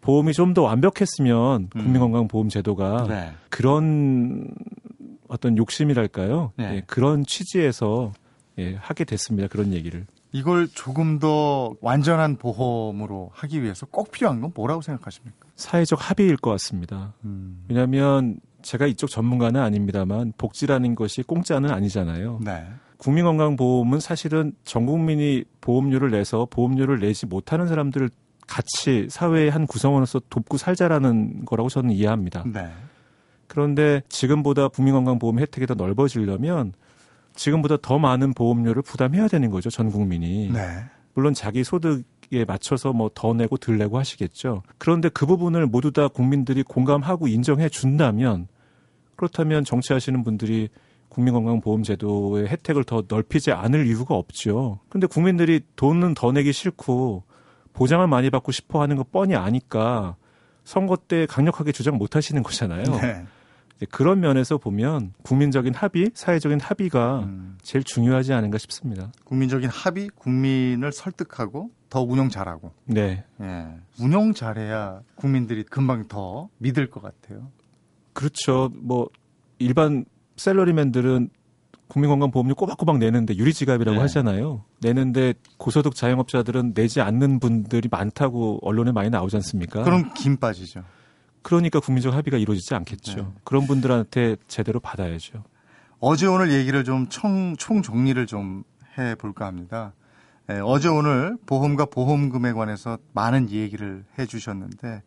보험이 0.00 0.32
좀 0.32 0.52
더 0.52 0.62
완벽했으면 0.62 1.68
음. 1.76 1.82
국민건강보험 1.82 2.48
제도가 2.48 3.06
네. 3.08 3.32
그런 3.50 4.48
어떤 5.28 5.56
욕심이랄까요? 5.56 6.52
네. 6.56 6.76
예, 6.76 6.82
그런 6.86 7.24
취지에서 7.24 8.12
예, 8.58 8.74
하게 8.74 9.04
됐습니다. 9.04 9.48
그런 9.48 9.72
얘기를. 9.72 10.06
이걸 10.32 10.66
조금 10.68 11.18
더 11.18 11.74
완전한 11.80 12.36
보험으로 12.36 13.30
하기 13.34 13.62
위해서 13.62 13.86
꼭 13.86 14.10
필요한 14.10 14.40
건 14.40 14.50
뭐라고 14.54 14.80
생각하십니까? 14.80 15.46
사회적 15.56 15.98
합의일 16.10 16.38
것 16.38 16.50
같습니다. 16.52 17.12
음. 17.24 17.64
왜냐하면 17.68 18.38
제가 18.62 18.86
이쪽 18.86 19.08
전문가는 19.08 19.60
아닙니다만 19.60 20.32
복지라는 20.38 20.94
것이 20.94 21.22
공짜는 21.22 21.70
아니잖아요. 21.70 22.40
네. 22.42 22.66
국민건강보험은 22.96 24.00
사실은 24.00 24.54
전 24.64 24.86
국민이 24.86 25.44
보험료를 25.60 26.10
내서 26.10 26.46
보험료를 26.48 27.00
내지 27.00 27.26
못하는 27.26 27.66
사람들을 27.66 28.08
같이 28.46 29.08
사회의 29.10 29.50
한 29.50 29.66
구성원으로서 29.66 30.20
돕고 30.30 30.56
살자라는 30.56 31.44
거라고 31.44 31.68
저는 31.68 31.90
이해합니다. 31.90 32.44
네. 32.46 32.70
그런데 33.48 34.02
지금보다 34.08 34.68
국민건강보험 34.68 35.40
혜택이 35.40 35.66
더 35.66 35.74
넓어지려면 35.74 36.72
지금보다 37.34 37.76
더 37.80 37.98
많은 37.98 38.34
보험료를 38.34 38.82
부담해야 38.82 39.28
되는 39.28 39.50
거죠, 39.50 39.70
전 39.70 39.90
국민이. 39.90 40.50
네. 40.50 40.84
물론 41.14 41.34
자기 41.34 41.62
소득에 41.64 42.44
맞춰서 42.46 42.92
뭐 42.92 43.10
더 43.14 43.34
내고 43.34 43.56
덜 43.56 43.78
내고 43.78 43.98
하시겠죠. 43.98 44.62
그런데 44.78 45.08
그 45.08 45.26
부분을 45.26 45.66
모두 45.66 45.92
다 45.92 46.08
국민들이 46.08 46.62
공감하고 46.62 47.28
인정해 47.28 47.68
준다면 47.68 48.48
그렇다면 49.16 49.64
정치하시는 49.64 50.24
분들이 50.24 50.68
국민건강보험제도의 51.10 52.48
혜택을 52.48 52.84
더 52.84 53.04
넓히지 53.06 53.52
않을 53.52 53.86
이유가 53.86 54.14
없죠. 54.14 54.80
근데 54.88 55.06
국민들이 55.06 55.60
돈은 55.76 56.14
더 56.14 56.32
내기 56.32 56.52
싫고 56.52 57.24
보장을 57.74 58.06
많이 58.06 58.30
받고 58.30 58.52
싶어 58.52 58.80
하는 58.80 58.96
거 58.96 59.04
뻔히 59.04 59.34
아니까 59.34 60.16
선거 60.64 60.96
때 60.96 61.26
강력하게 61.26 61.72
주장 61.72 61.98
못 61.98 62.16
하시는 62.16 62.42
거잖아요. 62.42 62.84
네. 62.84 63.24
이제 63.82 63.86
그런 63.90 64.20
면에서 64.20 64.58
보면 64.58 65.12
국민적인 65.22 65.74
합의, 65.74 66.12
사회적인 66.14 66.60
합의가 66.60 67.24
음, 67.24 67.58
제일 67.62 67.82
중요하지 67.82 68.32
않은가 68.32 68.58
싶습니다. 68.58 69.10
국민적인 69.24 69.68
합의, 69.68 70.08
국민을 70.14 70.92
설득하고 70.92 71.70
더 71.90 72.00
운영 72.00 72.28
잘하고. 72.28 72.72
네. 72.84 73.24
예. 73.40 73.66
운영 74.00 74.34
잘해야 74.34 75.00
국민들이 75.16 75.64
금방 75.64 76.06
더 76.06 76.48
믿을 76.58 76.90
것 76.90 77.02
같아요. 77.02 77.48
그렇죠. 78.12 78.70
뭐 78.74 79.08
일반 79.58 80.04
셀러리맨들은 80.36 81.30
국민건강보험료 81.88 82.54
꼬박꼬박 82.54 82.98
내는데 82.98 83.36
유리지갑이라고 83.36 83.96
네. 83.96 84.00
하잖아요. 84.02 84.64
내는데 84.80 85.34
고소득 85.58 85.96
자영업자들은 85.96 86.72
내지 86.72 87.00
않는 87.00 87.40
분들이 87.40 87.88
많다고 87.90 88.60
언론에 88.62 88.92
많이 88.92 89.10
나오지 89.10 89.36
않습니까? 89.36 89.82
그럼 89.82 90.14
김 90.14 90.36
빠지죠. 90.36 90.84
그러니까 91.42 91.80
국민적 91.80 92.14
합의가 92.14 92.38
이루어지지 92.38 92.74
않겠죠. 92.74 93.16
네. 93.16 93.26
그런 93.44 93.66
분들한테 93.66 94.36
제대로 94.48 94.80
받아야죠. 94.80 95.44
어제 96.00 96.26
오늘 96.26 96.52
얘기를 96.52 96.84
좀 96.84 97.08
총, 97.08 97.56
총 97.56 97.82
정리를 97.82 98.26
좀 98.26 98.64
해볼까 98.98 99.46
합니다. 99.46 99.92
예, 100.50 100.58
어제 100.62 100.88
오늘 100.88 101.36
보험과 101.46 101.86
보험금에 101.86 102.52
관해서 102.52 102.98
많은 103.12 103.50
얘기를 103.50 104.04
해주셨는데 104.18 105.02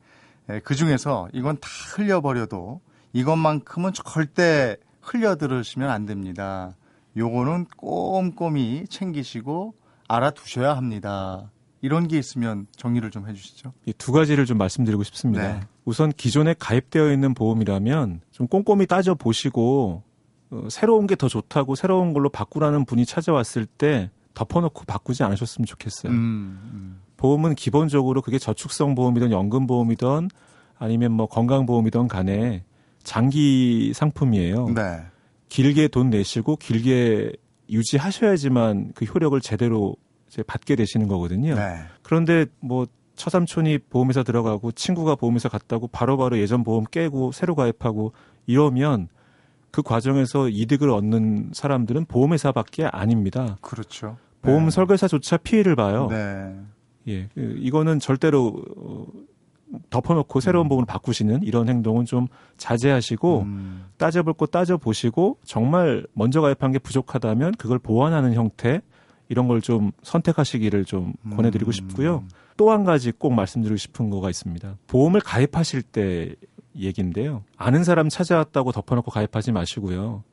예, 0.49 0.59
그 0.59 0.75
중에서 0.75 1.27
이건 1.33 1.57
다 1.59 1.67
흘려버려도 1.95 2.81
이것만큼은 3.13 3.91
절대 3.93 4.77
흘려들으시면 5.01 5.89
안 5.89 6.05
됩니다. 6.05 6.75
요거는 7.17 7.65
꼼꼼히 7.77 8.85
챙기시고 8.89 9.73
알아두셔야 10.07 10.75
합니다. 10.75 11.49
이런 11.85 12.07
게 12.07 12.17
있으면 12.17 12.65
정리를 12.75 13.07
좀 13.11 13.27
해주시죠. 13.27 13.71
이두 13.85 14.11
가지를 14.11 14.47
좀 14.47 14.57
말씀드리고 14.57 15.03
싶습니다. 15.03 15.53
네. 15.53 15.59
우선 15.85 16.11
기존에 16.11 16.55
가입되어 16.57 17.11
있는 17.11 17.35
보험이라면 17.35 18.21
좀 18.31 18.47
꼼꼼히 18.47 18.87
따져 18.87 19.13
보시고 19.13 20.01
어, 20.49 20.67
새로운 20.71 21.05
게 21.05 21.15
더 21.15 21.27
좋다고 21.27 21.75
새로운 21.75 22.13
걸로 22.13 22.29
바꾸라는 22.29 22.85
분이 22.85 23.05
찾아왔을 23.05 23.67
때 23.67 24.09
덮어놓고 24.33 24.85
바꾸지 24.85 25.23
않으셨으면 25.23 25.67
좋겠어요. 25.67 26.11
음, 26.11 26.99
보험은 27.17 27.53
기본적으로 27.53 28.23
그게 28.23 28.39
저축성 28.39 28.95
보험이든 28.95 29.31
연금 29.31 29.67
보험이든 29.67 30.29
아니면 30.79 31.11
뭐 31.11 31.27
건강 31.27 31.67
보험이든 31.67 32.07
간에 32.07 32.63
장기 33.03 33.93
상품이에요. 33.93 34.65
음. 34.65 34.73
네. 34.73 35.03
길게 35.49 35.89
돈 35.89 36.09
내시고 36.09 36.55
길게 36.55 37.31
유지하셔야지만 37.69 38.93
그 38.95 39.05
효력을 39.05 39.39
제대로 39.41 39.95
이제 40.35 40.43
받게 40.43 40.75
되시는 40.75 41.07
거거든요. 41.07 41.55
네. 41.55 41.79
그런데 42.03 42.45
뭐 42.59 42.85
처삼촌이 43.15 43.79
보험회사 43.89 44.23
들어가고 44.23 44.73
친구가 44.73 45.15
보험회사 45.15 45.47
갔다고 45.47 45.87
바로 45.87 46.17
바로 46.17 46.37
예전 46.37 46.63
보험 46.63 46.83
깨고 46.83 47.31
새로 47.31 47.55
가입하고 47.55 48.11
이러면 48.45 49.07
그 49.71 49.81
과정에서 49.81 50.49
이득을 50.49 50.89
얻는 50.89 51.51
사람들은 51.53 52.05
보험회사밖에 52.05 52.85
아닙니다. 52.85 53.57
그렇죠. 53.61 54.17
보험 54.41 54.65
네. 54.65 54.69
설계사조차 54.71 55.37
피해를 55.37 55.75
봐요. 55.75 56.07
네. 56.09 56.55
예, 57.07 57.29
그 57.33 57.55
이거는 57.59 57.99
절대로 57.99 58.61
어, 58.77 59.05
덮어놓고 59.89 60.39
새로운 60.41 60.65
음. 60.65 60.69
보험을 60.69 60.85
바꾸시는 60.85 61.43
이런 61.43 61.69
행동은 61.69 62.05
좀 62.05 62.27
자제하시고 62.57 63.41
음, 63.41 63.85
따져볼 63.97 64.33
거 64.33 64.45
따져보시고 64.45 65.39
정말 65.43 66.05
먼저 66.13 66.41
가입한 66.41 66.71
게 66.71 66.79
부족하다면 66.79 67.53
그걸 67.53 67.79
보완하는 67.79 68.33
형태 68.33 68.81
이런 69.29 69.47
걸 69.47 69.61
좀 69.61 69.91
선택하시기를 70.03 70.85
좀 70.85 71.13
권해드리고 71.35 71.69
음. 71.69 71.71
싶고요. 71.71 72.23
또 72.57 72.71
한 72.71 72.83
가지 72.83 73.11
꼭 73.11 73.33
말씀드리고 73.33 73.77
싶은 73.77 74.09
거가 74.09 74.29
있습니다. 74.29 74.77
보험을 74.87 75.21
가입하실 75.21 75.81
때 75.81 76.35
얘기인데요. 76.77 77.43
아는 77.57 77.83
사람 77.83 78.09
찾아왔다고 78.09 78.71
덮어놓고 78.71 79.11
가입하지 79.11 79.51
마시고요. 79.51 80.23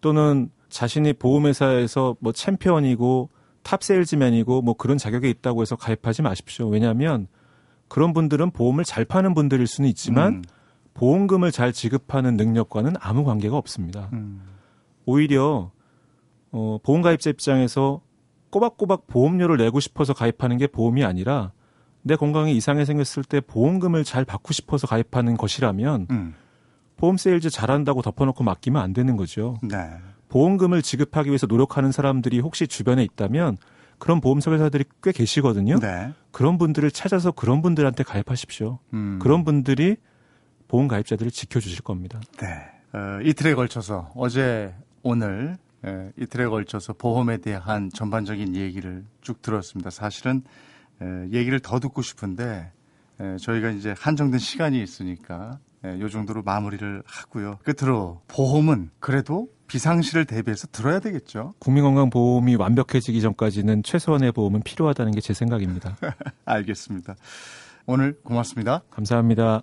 또는 0.00 0.50
자신이 0.68 1.14
보험회사에서 1.14 2.16
뭐 2.20 2.32
챔피언이고 2.32 3.30
탑 3.62 3.82
세일즈맨이고 3.82 4.60
뭐 4.62 4.74
그런 4.74 4.98
자격이 4.98 5.28
있다고 5.30 5.62
해서 5.62 5.76
가입하지 5.76 6.22
마십시오. 6.22 6.68
왜냐하면 6.68 7.26
그런 7.88 8.12
분들은 8.12 8.50
보험을 8.50 8.84
잘 8.84 9.04
파는 9.04 9.34
분들일 9.34 9.66
수는 9.66 9.88
있지만 9.90 10.34
음, 10.34 10.42
보험금을 10.94 11.50
잘 11.50 11.72
지급하는 11.72 12.36
능력과는 12.36 12.94
아무 13.00 13.24
관계가 13.24 13.56
없습니다. 13.56 14.10
음. 14.12 14.42
오히려 15.06 15.70
어, 16.50 16.78
보험가입자 16.82 17.30
입장에서 17.30 18.00
꼬박꼬박 18.54 19.08
보험료를 19.08 19.56
내고 19.56 19.80
싶어서 19.80 20.14
가입하는 20.14 20.58
게 20.58 20.68
보험이 20.68 21.04
아니라 21.04 21.50
내 22.02 22.14
건강에 22.14 22.52
이상이 22.52 22.84
생겼을 22.84 23.24
때 23.24 23.40
보험금을 23.40 24.04
잘 24.04 24.24
받고 24.24 24.52
싶어서 24.52 24.86
가입하는 24.86 25.36
것이라면 25.36 26.06
음. 26.10 26.34
보험 26.96 27.16
세일즈 27.16 27.50
잘한다고 27.50 28.02
덮어놓고 28.02 28.44
맡기면 28.44 28.80
안 28.80 28.92
되는 28.92 29.16
거죠. 29.16 29.56
네. 29.62 29.76
보험금을 30.28 30.82
지급하기 30.82 31.30
위해서 31.30 31.48
노력하는 31.48 31.90
사람들이 31.90 32.38
혹시 32.38 32.68
주변에 32.68 33.02
있다면 33.02 33.56
그런 33.98 34.20
보험 34.20 34.38
설계사들이 34.38 34.84
꽤 35.02 35.10
계시거든요. 35.10 35.80
네. 35.80 36.12
그런 36.30 36.56
분들을 36.56 36.88
찾아서 36.92 37.32
그런 37.32 37.60
분들한테 37.60 38.04
가입하십시오. 38.04 38.78
음. 38.92 39.18
그런 39.20 39.44
분들이 39.44 39.96
보험 40.68 40.86
가입자들을 40.86 41.32
지켜주실 41.32 41.82
겁니다. 41.82 42.20
네. 42.40 42.46
어, 42.96 43.20
이틀에 43.24 43.54
걸쳐서 43.54 44.12
어제 44.14 44.72
오늘 45.02 45.56
에, 45.84 46.12
이틀에 46.18 46.46
걸쳐서 46.46 46.94
보험에 46.94 47.38
대한 47.38 47.90
전반적인 47.92 48.56
얘기를 48.56 49.04
쭉 49.20 49.42
들었습니다. 49.42 49.90
사실은 49.90 50.42
에, 51.02 51.28
얘기를 51.32 51.60
더 51.60 51.78
듣고 51.80 52.02
싶은데 52.02 52.72
에, 53.20 53.36
저희가 53.36 53.70
이제 53.70 53.94
한정된 53.98 54.38
시간이 54.38 54.82
있으니까 54.82 55.58
에, 55.84 56.00
요 56.00 56.08
정도로 56.08 56.42
마무리를 56.42 57.02
하고요. 57.06 57.58
끝으로 57.64 58.22
보험은 58.28 58.90
그래도 59.00 59.48
비상시를 59.66 60.24
대비해서 60.26 60.66
들어야 60.68 61.00
되겠죠. 61.00 61.54
국민건강보험이 61.58 62.54
완벽해지기 62.56 63.20
전까지는 63.20 63.82
최소한의 63.82 64.32
보험은 64.32 64.62
필요하다는 64.62 65.12
게 65.12 65.20
제 65.20 65.32
생각입니다. 65.34 65.96
알겠습니다. 66.44 67.16
오늘 67.86 68.18
고맙습니다. 68.22 68.82
감사합니다. 68.90 69.62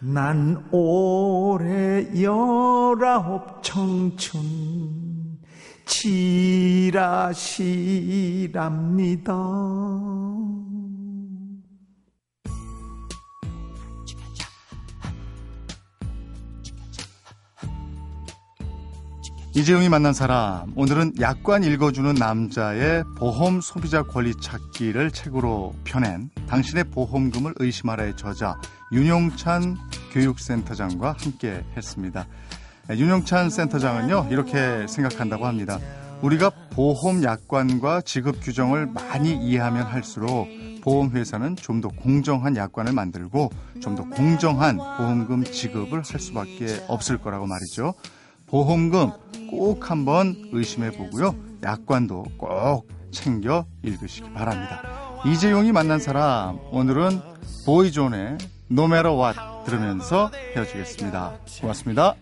난 0.00 0.68
올해 0.72 2.06
열아홉 2.20 3.62
청춘 3.62 5.38
지라시랍니다. 5.86 7.36
이재용이 19.56 19.88
만난 19.88 20.12
사람 20.12 20.70
오늘은 20.76 21.14
약관 21.18 21.64
읽어주는 21.64 22.12
남자의 22.16 23.04
보험 23.16 23.62
소비자 23.62 24.02
권리 24.02 24.34
찾기를 24.34 25.12
책으로 25.12 25.74
펴낸 25.82 26.28
당신의 26.46 26.84
보험금을 26.90 27.54
의심하라의 27.56 28.18
저자 28.18 28.60
윤용찬 28.92 29.76
교육센터장과 30.12 31.16
함께 31.18 31.64
했습니다. 31.76 32.26
네, 32.88 32.98
윤용찬 32.98 33.50
센터장은요 33.50 34.28
이렇게 34.30 34.86
생각한다고 34.86 35.46
합니다. 35.46 35.78
우리가 36.22 36.50
보험 36.70 37.22
약관과 37.22 38.02
지급 38.02 38.40
규정을 38.40 38.86
많이 38.86 39.32
이해하면 39.36 39.82
할수록 39.82 40.46
보험회사는 40.82 41.56
좀 41.56 41.80
더 41.80 41.88
공정한 41.88 42.56
약관을 42.56 42.92
만들고 42.92 43.50
좀 43.82 43.96
더 43.96 44.04
공정한 44.04 44.76
보험금 44.76 45.44
지급을 45.44 46.02
할 46.02 46.20
수밖에 46.20 46.84
없을 46.88 47.18
거라고 47.18 47.46
말이죠. 47.46 47.94
보험금 48.46 49.10
꼭 49.50 49.90
한번 49.90 50.36
의심해 50.52 50.92
보고요. 50.92 51.34
약관도 51.62 52.24
꼭 52.38 52.88
챙겨 53.10 53.66
읽으시기 53.82 54.32
바랍니다. 54.32 54.82
이재용이 55.26 55.72
만난 55.72 55.98
사람 55.98 56.58
오늘은 56.70 57.20
보이존의 57.66 58.38
Matter 58.86 59.12
What 59.14 59.38
들으면서 59.64 60.30
헤어지겠습니다. 60.54 61.38
고맙습니다. 61.60 62.14